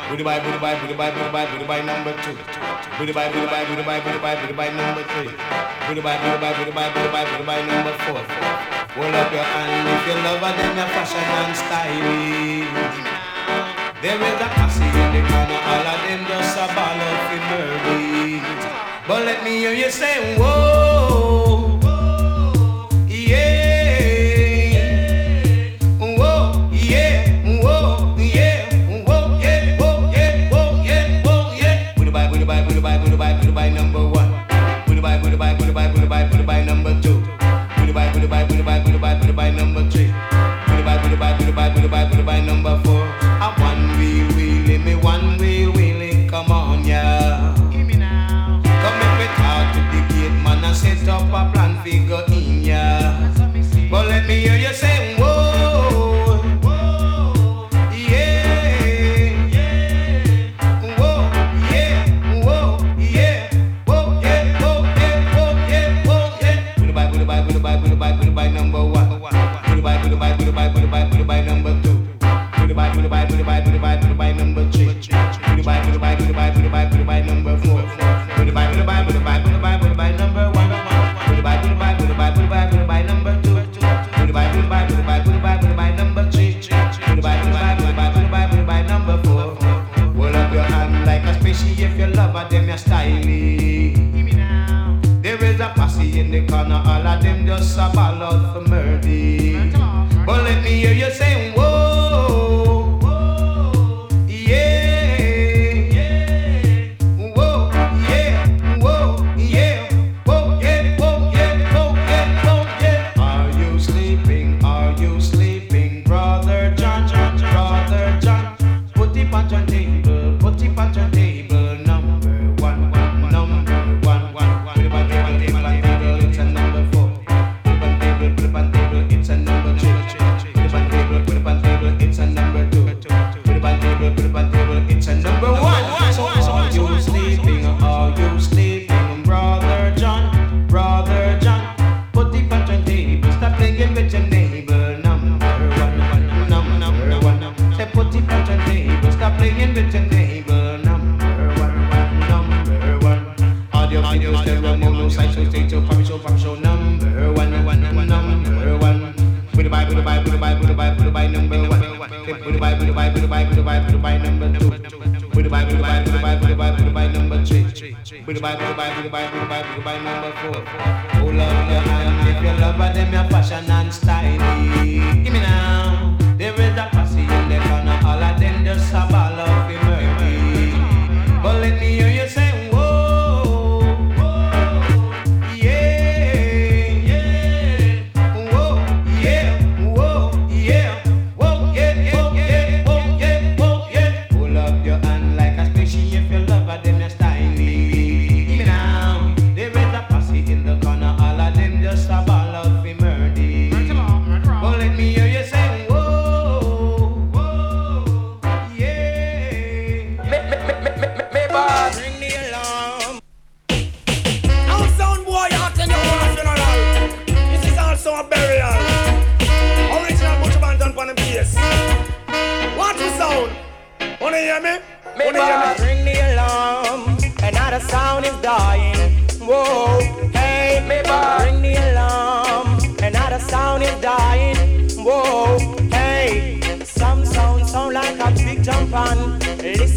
[0.08, 2.32] Booty bye, booty bye, booty bye, booty bye, booty bye number two.
[2.96, 5.28] Booty bye, booty bye, booty bye, booty bye, booty bye number three.
[5.28, 8.24] Booty bye, booty bye, booty bye, booty bye, booty bye number four.
[8.24, 12.72] Hold up your hand if you love her, then your fashion and styling.
[14.00, 18.48] There is a posse in the corner, all of them just a ball of murder.
[19.12, 21.49] But let me hear you say, whoa,
[36.26, 36.99] booty bye, booty bye number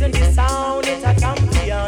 [0.02, 1.86] Listen the sound, it's a champion.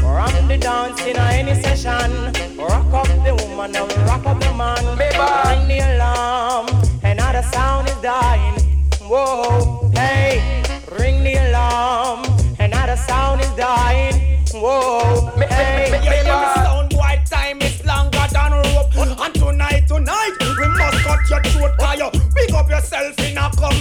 [0.00, 2.32] From the dance in any session.
[2.58, 4.82] Rock up the woman and rock up the man.
[4.98, 5.06] Me.
[5.06, 6.66] Ring the alarm.
[7.04, 8.60] Another sound is dying.
[9.02, 10.64] Whoa, hey.
[10.98, 12.24] Ring the alarm.
[12.58, 14.38] Another sound is dying.
[14.52, 18.96] Whoa, me, hey, yeah, me sound boy, time is longer than rope.
[18.96, 22.27] And tonight, tonight, we must cut your throat, cause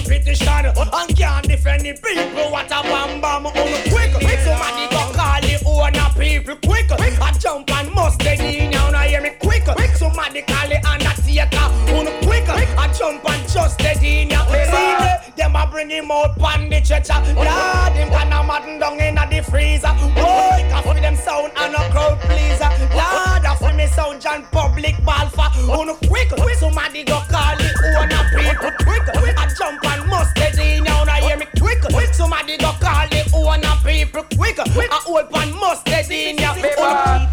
[0.08, 0.66] competition.
[0.76, 3.54] And can't defend the people, what a bam bam, um.
[3.54, 4.40] on quick.
[4.40, 6.92] Somebody go call the owner people quick.
[7.22, 9.64] I jump and must in, now now hear me quick.
[9.96, 11.58] Somebody call the undertaker,
[11.96, 12.48] on quick.
[12.50, 14.46] I jump and just in, now.
[14.46, 17.14] See, the- them a bring him out pan the stretcher.
[17.36, 19.94] Lord, him can a madden down in the freezer.
[20.16, 22.70] Boy, for them sound and a crowd pleaser.
[22.96, 26.30] Lord, a for me sound John public ball for on um, quick.
[26.58, 27.67] Somebody go call
[34.24, 34.90] people quick.
[34.92, 36.38] I open must get in.
[36.38, 36.70] Baby,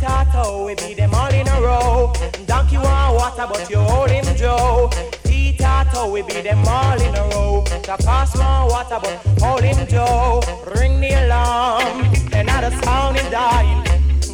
[0.00, 2.12] Tato, we beat them all in a row.
[2.46, 4.90] Donkey want water, but you hold him Joe.
[5.64, 7.64] Tato, we beat them all in a row.
[7.64, 10.42] The cost want water, but hold him Joe.
[10.76, 13.82] Ring the alarm, another sound is dying.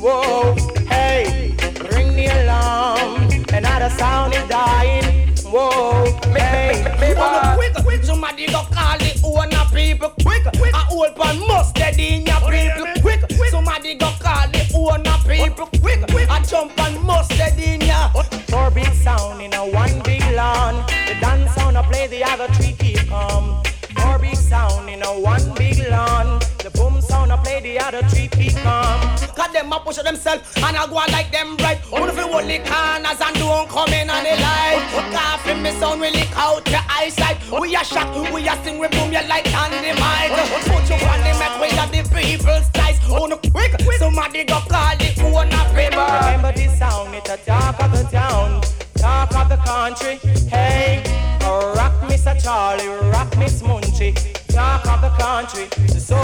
[0.03, 0.57] Whoa,
[0.89, 1.55] hey,
[1.93, 5.29] ring the alarm, another sound is dying.
[5.45, 10.60] Whoa, hey, me Wanna quick, quick, somebody go call the owner people quick.
[11.03, 13.51] I open must get in your people quick.
[13.51, 16.29] Somebody go call the owner people quick.
[16.29, 18.09] I jump and must get in ya.
[18.49, 20.85] Four big sound in a one big lawn.
[21.07, 23.63] The dance sound I play, the other three keep calm.
[23.97, 26.39] Four big sound in a one big lawn.
[26.59, 29.20] The boom sound I play, the other three keep calm.
[29.41, 31.81] Cause them a push themselves and I go on like them right.
[31.91, 34.85] Only if you hold corners and don't come in on the light.
[35.17, 37.41] Coughing me sound really out your eyesight.
[37.49, 40.37] We are shock, we are sing, we boom you like dynamite.
[40.69, 43.01] Put you on the map, we are the people's ties.
[43.09, 46.05] On quick, somebody go call the owner people.
[46.05, 48.61] Remember this sound, it's a talk of the town,
[48.97, 50.17] talk of the country.
[50.51, 51.03] Hey,
[51.45, 52.37] oh, rock Mr.
[52.45, 54.13] Charlie, rock Miss Munchie,
[54.49, 55.67] talk of the country.
[55.99, 56.17] So,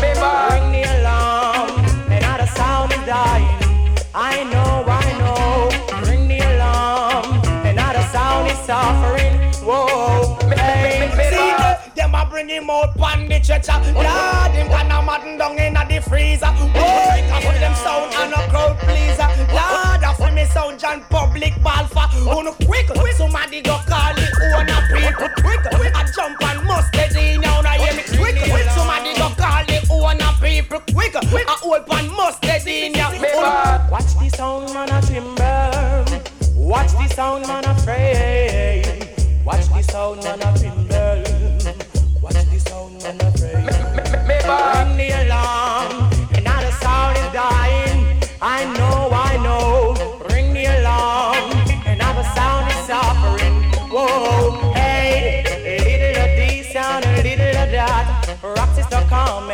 [0.00, 1.51] ring the alarm,
[4.14, 9.38] I know, I know, ring the alarm, another sound is suffering.
[9.64, 13.72] Whoa, hey, See, the- them a bring him out pan the stretcher.
[13.94, 16.52] Lord, him can a madden down in a the freezer.
[16.74, 19.28] Boy, can for them sound and a crowd pleaser.
[19.54, 22.02] Lord, a for me sound John public ball for.
[22.28, 25.60] On quick, somebody go call the owner people quick.
[25.94, 28.36] I jump and must in now, now hear me quick.
[28.38, 28.81] Somebody
[30.62, 31.14] people quick.
[31.48, 33.10] I open must get in now.
[33.12, 33.88] Oh.
[33.90, 36.20] Watch the sound man a tremble.
[36.56, 38.82] Watch the sound man a pray.
[39.44, 41.22] Watch the sound man a tremble.
[42.20, 43.64] Watch the sound man a pray.
[43.64, 48.20] Ring the alarm, another sound is dying.
[48.40, 49.94] I know, I know.
[50.30, 51.50] Ring the alarm,
[51.86, 53.62] another sound is suffering.
[53.90, 58.38] Whoa, hey, a little of this sound, a little of that.
[58.42, 59.50] Rock sister come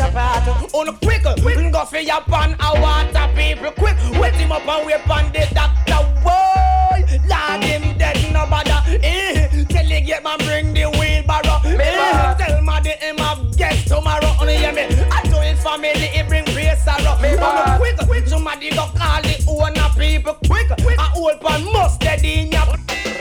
[0.00, 0.76] and rock sister.
[0.76, 3.96] On a quick, quick, go for your pan, I want a people quick.
[4.20, 6.02] Wet him up and wait on the doctor.
[6.22, 8.82] Boy, lad him dead, no bother.
[9.02, 11.60] Eh, tell you get man bring the wheelbarrow.
[11.64, 14.34] Eh, tell my the him have guest tomorrow.
[14.40, 17.18] Only hear me, I do it family, he bring grace sorrow.
[17.18, 20.70] On a quick, quick, somebody go call the owner people quick.
[20.98, 22.62] I old pan must dead in your.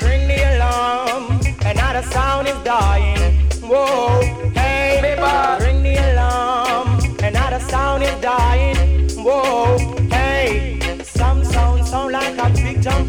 [0.02, 3.48] Ring the alarm, another sound is dying.
[3.62, 4.20] Whoa,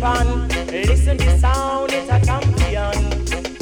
[0.02, 0.48] on.
[0.68, 2.92] Listen to sound, it's a champion.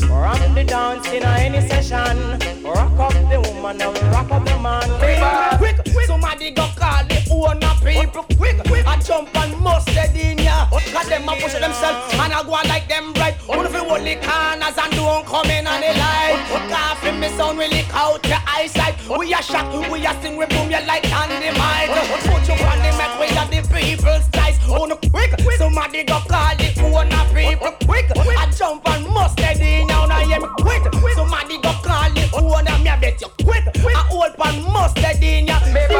[0.06, 2.38] From the dance in any session.
[2.62, 5.58] Rock up the woman and rock up the man.
[5.58, 8.24] Quick, quick, somebody go call the owner people.
[8.36, 10.66] Quick, quick, I jump and mustard in ya.
[10.70, 13.34] Cause them a push themselves and I go on like them right.
[13.46, 16.40] One of the the corners and don't come in on the light.
[16.70, 18.96] Coughing me sound really out your eyesight.
[19.18, 21.90] We are shock, we are sing, we boom you like dynamite.
[22.26, 24.49] Put you on the map, we are the people's ties.
[24.68, 27.72] Oh no, quick, somebody go call the owner people.
[27.86, 29.86] Quick, I jump and mustard in.
[29.86, 30.82] Now hear me quick,
[31.14, 32.78] somebody go call the owner.
[32.82, 35.58] Me I bet you quick, I hold pan mustard in ya.
[35.72, 35.94] Baby,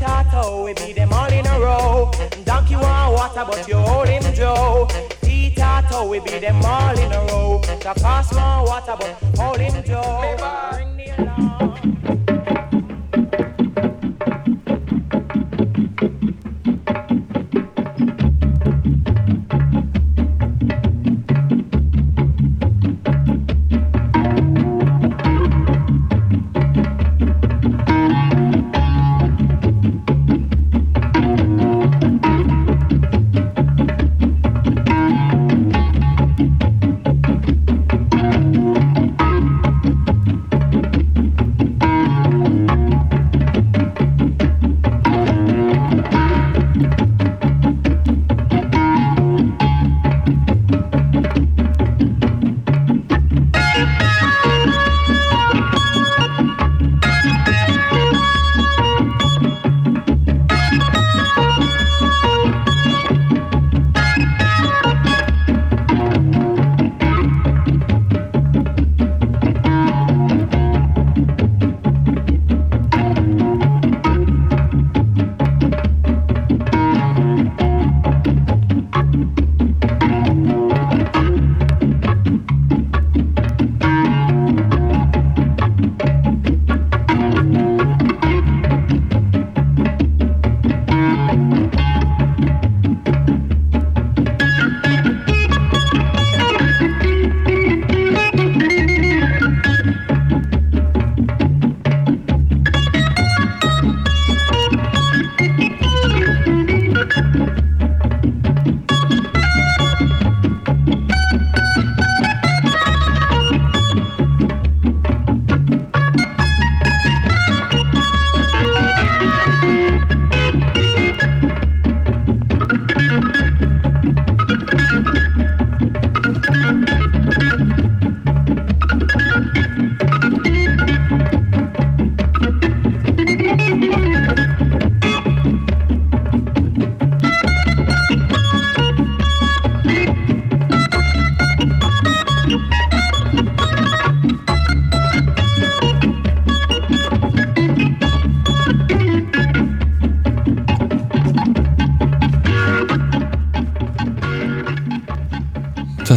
[0.00, 2.10] tato, we be them all in a row.
[2.44, 4.88] Donkey want water, but you hold him Joe.
[5.54, 7.60] Tato, we be them all in a row.
[7.62, 10.36] The cost want water, but hold him Joe.
[10.72, 10.83] Bring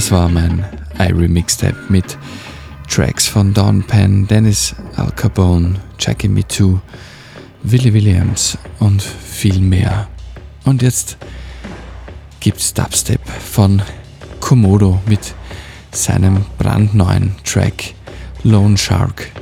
[0.08, 0.66] Das war mein
[1.00, 2.18] Irie Mixtape mit
[2.88, 5.12] Tracks von Don Penn, Dennis Al
[6.00, 6.80] Jackie Me Too,
[7.64, 10.08] Willie Williams und viel mehr.
[10.64, 11.18] Und jetzt
[12.40, 13.82] gibt's Dubstep von
[14.40, 15.36] Komodo mit
[15.92, 17.94] seinem brandneuen Track
[18.44, 19.37] Lone Shark.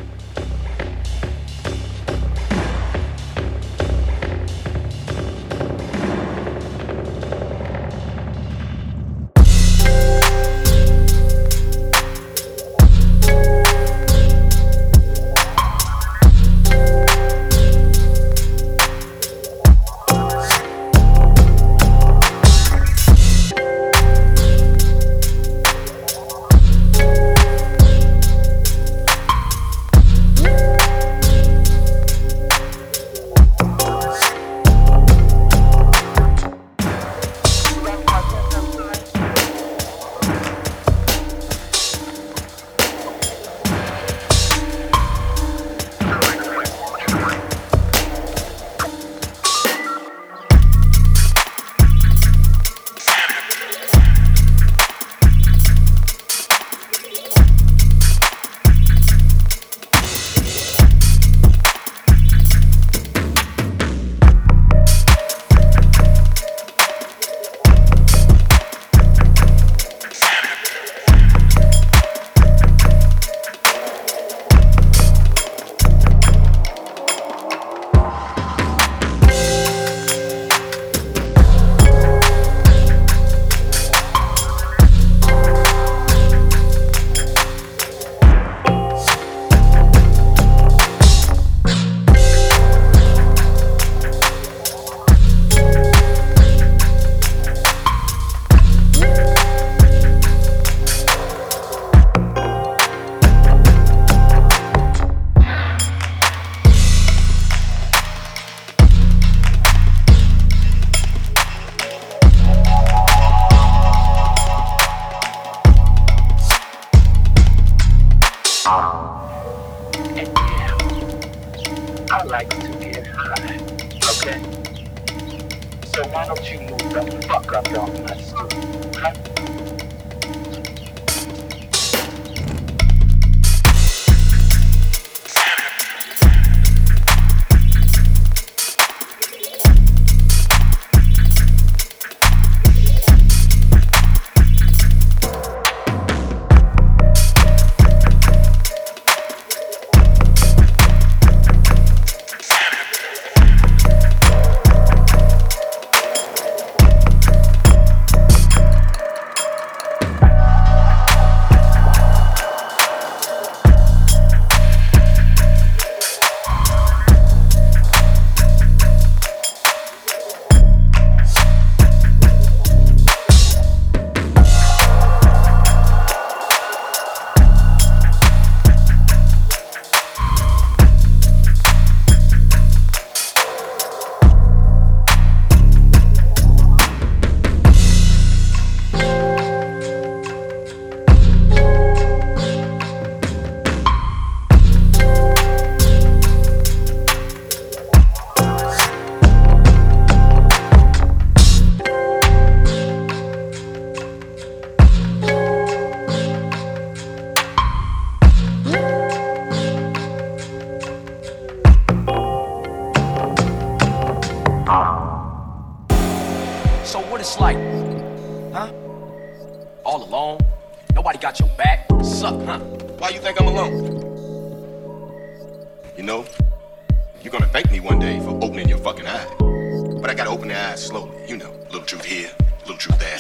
[230.55, 231.51] But I gotta open the eyes slowly, you know.
[231.65, 233.19] Little truth here, little truth there.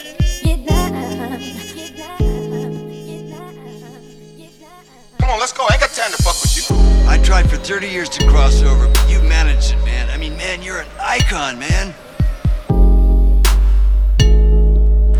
[5.19, 5.65] Come on, let's go.
[5.69, 6.75] I ain't got time to fuck with you.
[7.09, 10.09] I tried for 30 years to cross over, but you managed it, man.
[10.09, 11.93] I mean, man, you're an icon, man.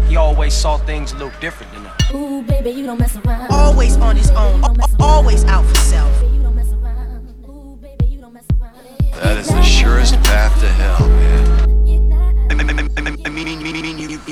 [0.08, 2.14] He always saw things a little different than us.
[2.14, 3.52] Ooh, baby, you don't mess around.
[3.52, 4.64] Always on his own,
[5.02, 6.14] always out for self.
[9.22, 11.55] That is the surest path to hell, man.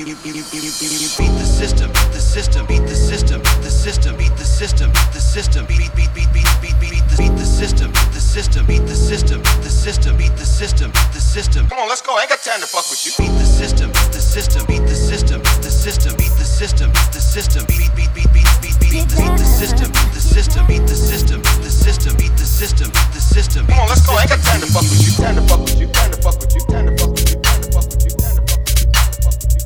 [0.04, 5.64] Beat the system, the system, beat the system, the system, beat the system, the system,
[5.64, 9.70] beat, beat, beat, beat, beat, beat, beat the, system, the system, beat the system, the
[9.70, 11.68] system, beat the system, the system.
[11.68, 12.16] Come on, let's go.
[12.16, 13.12] I ain't got time to fuck with you.
[13.16, 17.64] Beat the system, the system, beat the system, the system, beat the system, the system,
[17.64, 21.72] beat, beat, beat, beat, beat, beat, beat the, system, the system, beat the system, the
[21.72, 23.64] system, beat the system, the system.
[23.72, 24.12] Come on, let's go.
[24.12, 24.44] I ain't got.
[24.44, 25.12] Time to fuck with you.
[25.16, 25.88] Time to fuck with you.
[25.88, 26.60] Time to fuck with you.
[26.68, 27.43] Time to fuck with you.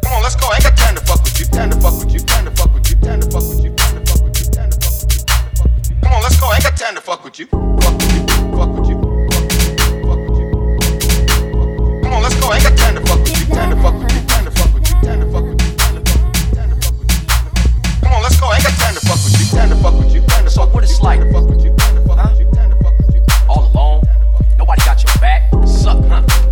[0.09, 0.49] Come on, let's go.
[0.55, 1.45] Ain't got time to fuck with you.
[1.45, 2.21] Time to fuck with you.
[2.21, 2.97] Time to fuck with you.
[2.97, 3.71] Time to fuck with you.
[3.77, 4.49] Time to fuck with you.
[4.49, 5.21] Time to fuck with you.
[5.21, 6.01] Time to fuck with you.
[6.01, 6.49] Come on, let's go.
[6.49, 7.45] Ain't got time to fuck with you.
[7.45, 8.25] Fuck with you.
[8.57, 8.97] Fuck with you.
[10.09, 10.49] Fuck with you.
[12.01, 12.55] Come on, let's go.
[12.55, 13.45] Ain't got time to fuck with you.
[18.01, 18.49] Come on, let's go.
[18.49, 19.45] Ain't got time to fuck with you.
[19.53, 20.23] Time to fuck with you.
[20.25, 21.21] Time to fuck what it's like.
[21.33, 21.77] Fuck with you.
[21.77, 22.51] Time to fuck with you.
[22.53, 23.21] Time to fuck with you.
[23.47, 24.01] All alone?
[24.57, 25.53] Nobody got your back?
[25.69, 26.48] Suck, huh?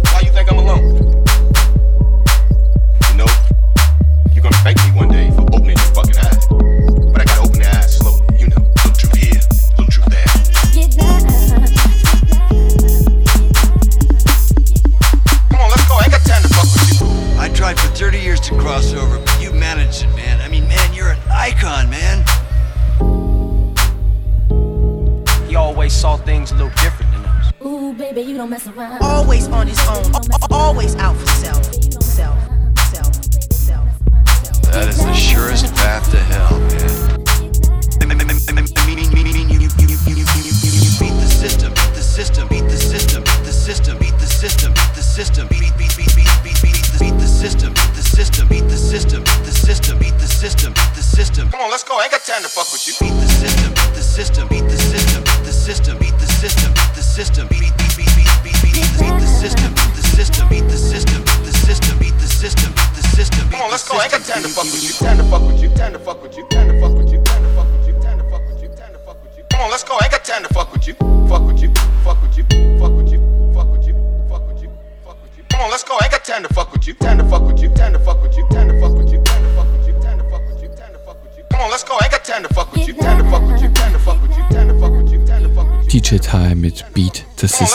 [29.00, 30.12] Always on his own,
[30.52, 31.16] always out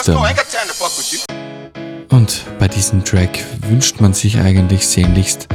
[0.08, 1.20] you.
[2.10, 5.48] Und bei diesem Track wünscht man sich eigentlich sehnlichst,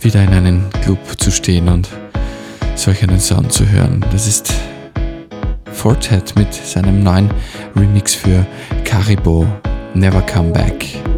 [0.00, 1.88] wieder in einen Club zu stehen und
[2.74, 4.04] solch einen Sound zu hören.
[4.10, 4.52] Das ist
[5.72, 7.30] Fortet mit seinem neuen
[7.76, 8.46] Remix für
[8.84, 9.46] Caribou
[9.94, 11.13] Never Come Back.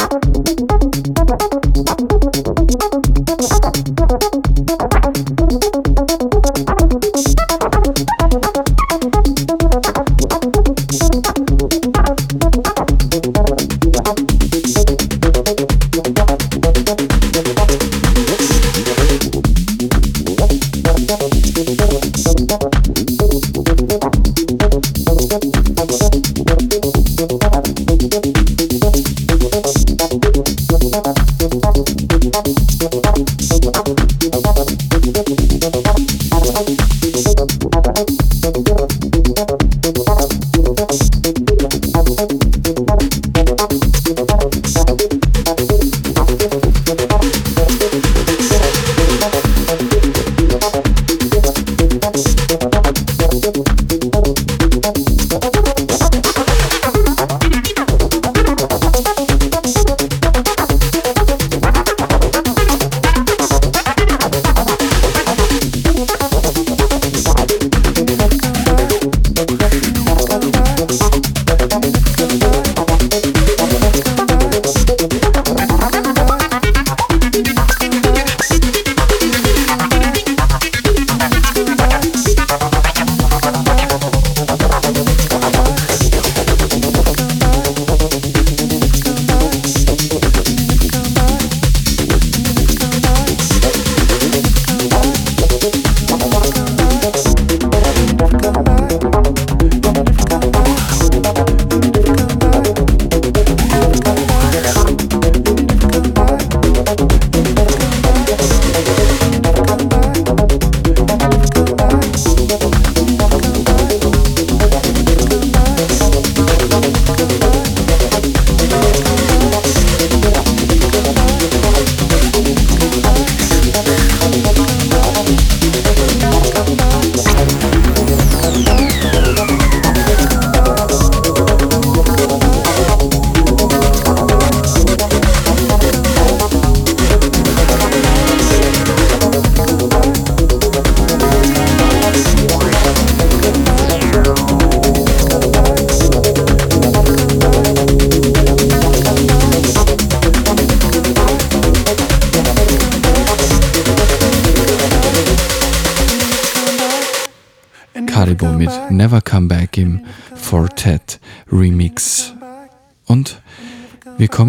[0.00, 0.27] you.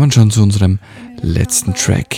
[0.09, 0.79] Kommen schon zu unserem
[1.21, 2.15] letzten Track.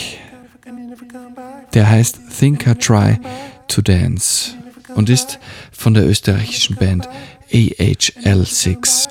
[1.73, 3.19] Der heißt Think I Try
[3.68, 4.53] to Dance
[4.95, 5.39] und ist
[5.73, 7.09] von der österreichischen Band
[7.51, 9.09] AHL6.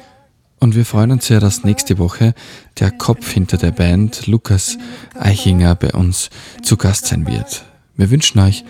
[0.61, 2.33] Und wir freuen uns sehr, dass nächste Woche
[2.79, 4.79] der Kopf hinter der Band, Lukas
[5.19, 6.31] Eichinger, bei uns
[6.63, 7.67] zu Gast sein wird.
[7.97, 8.65] Wir wünschen euch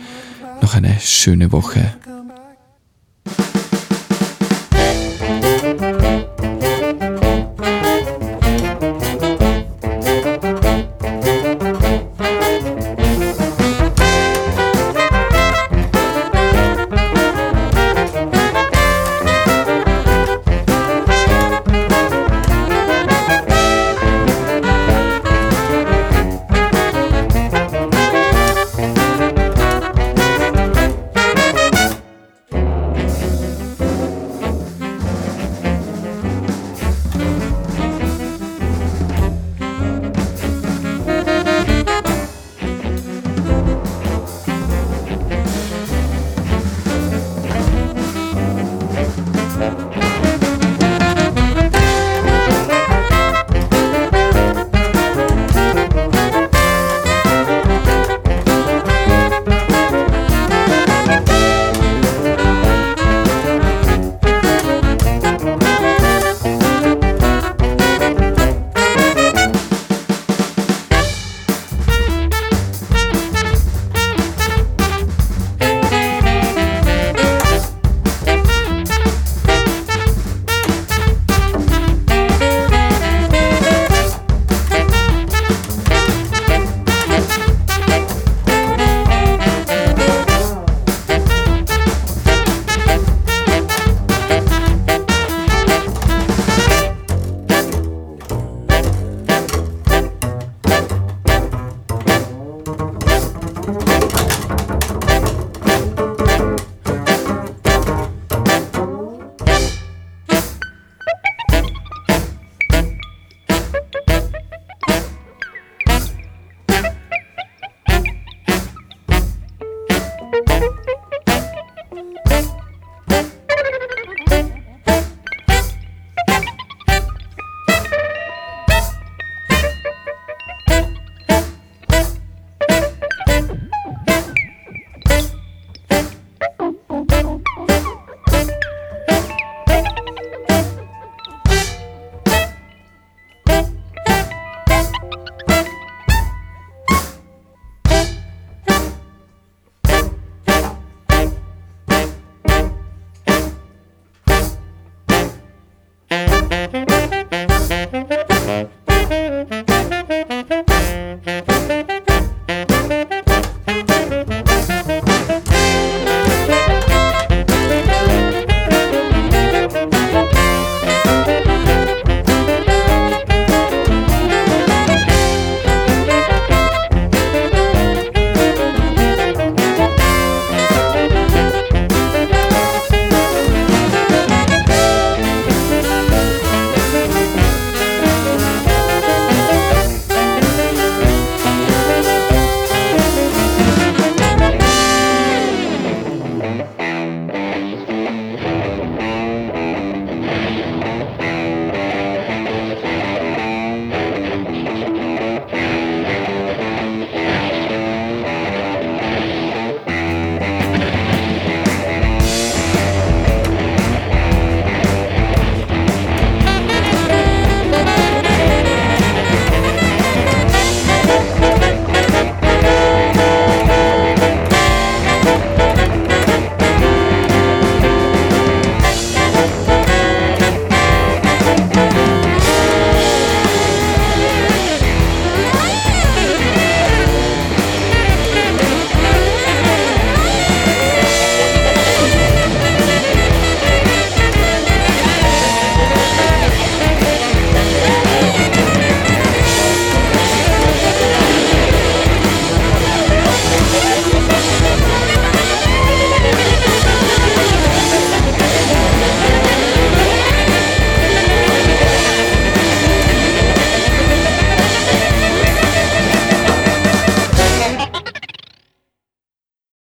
[0.60, 1.94] noch eine schöne Woche.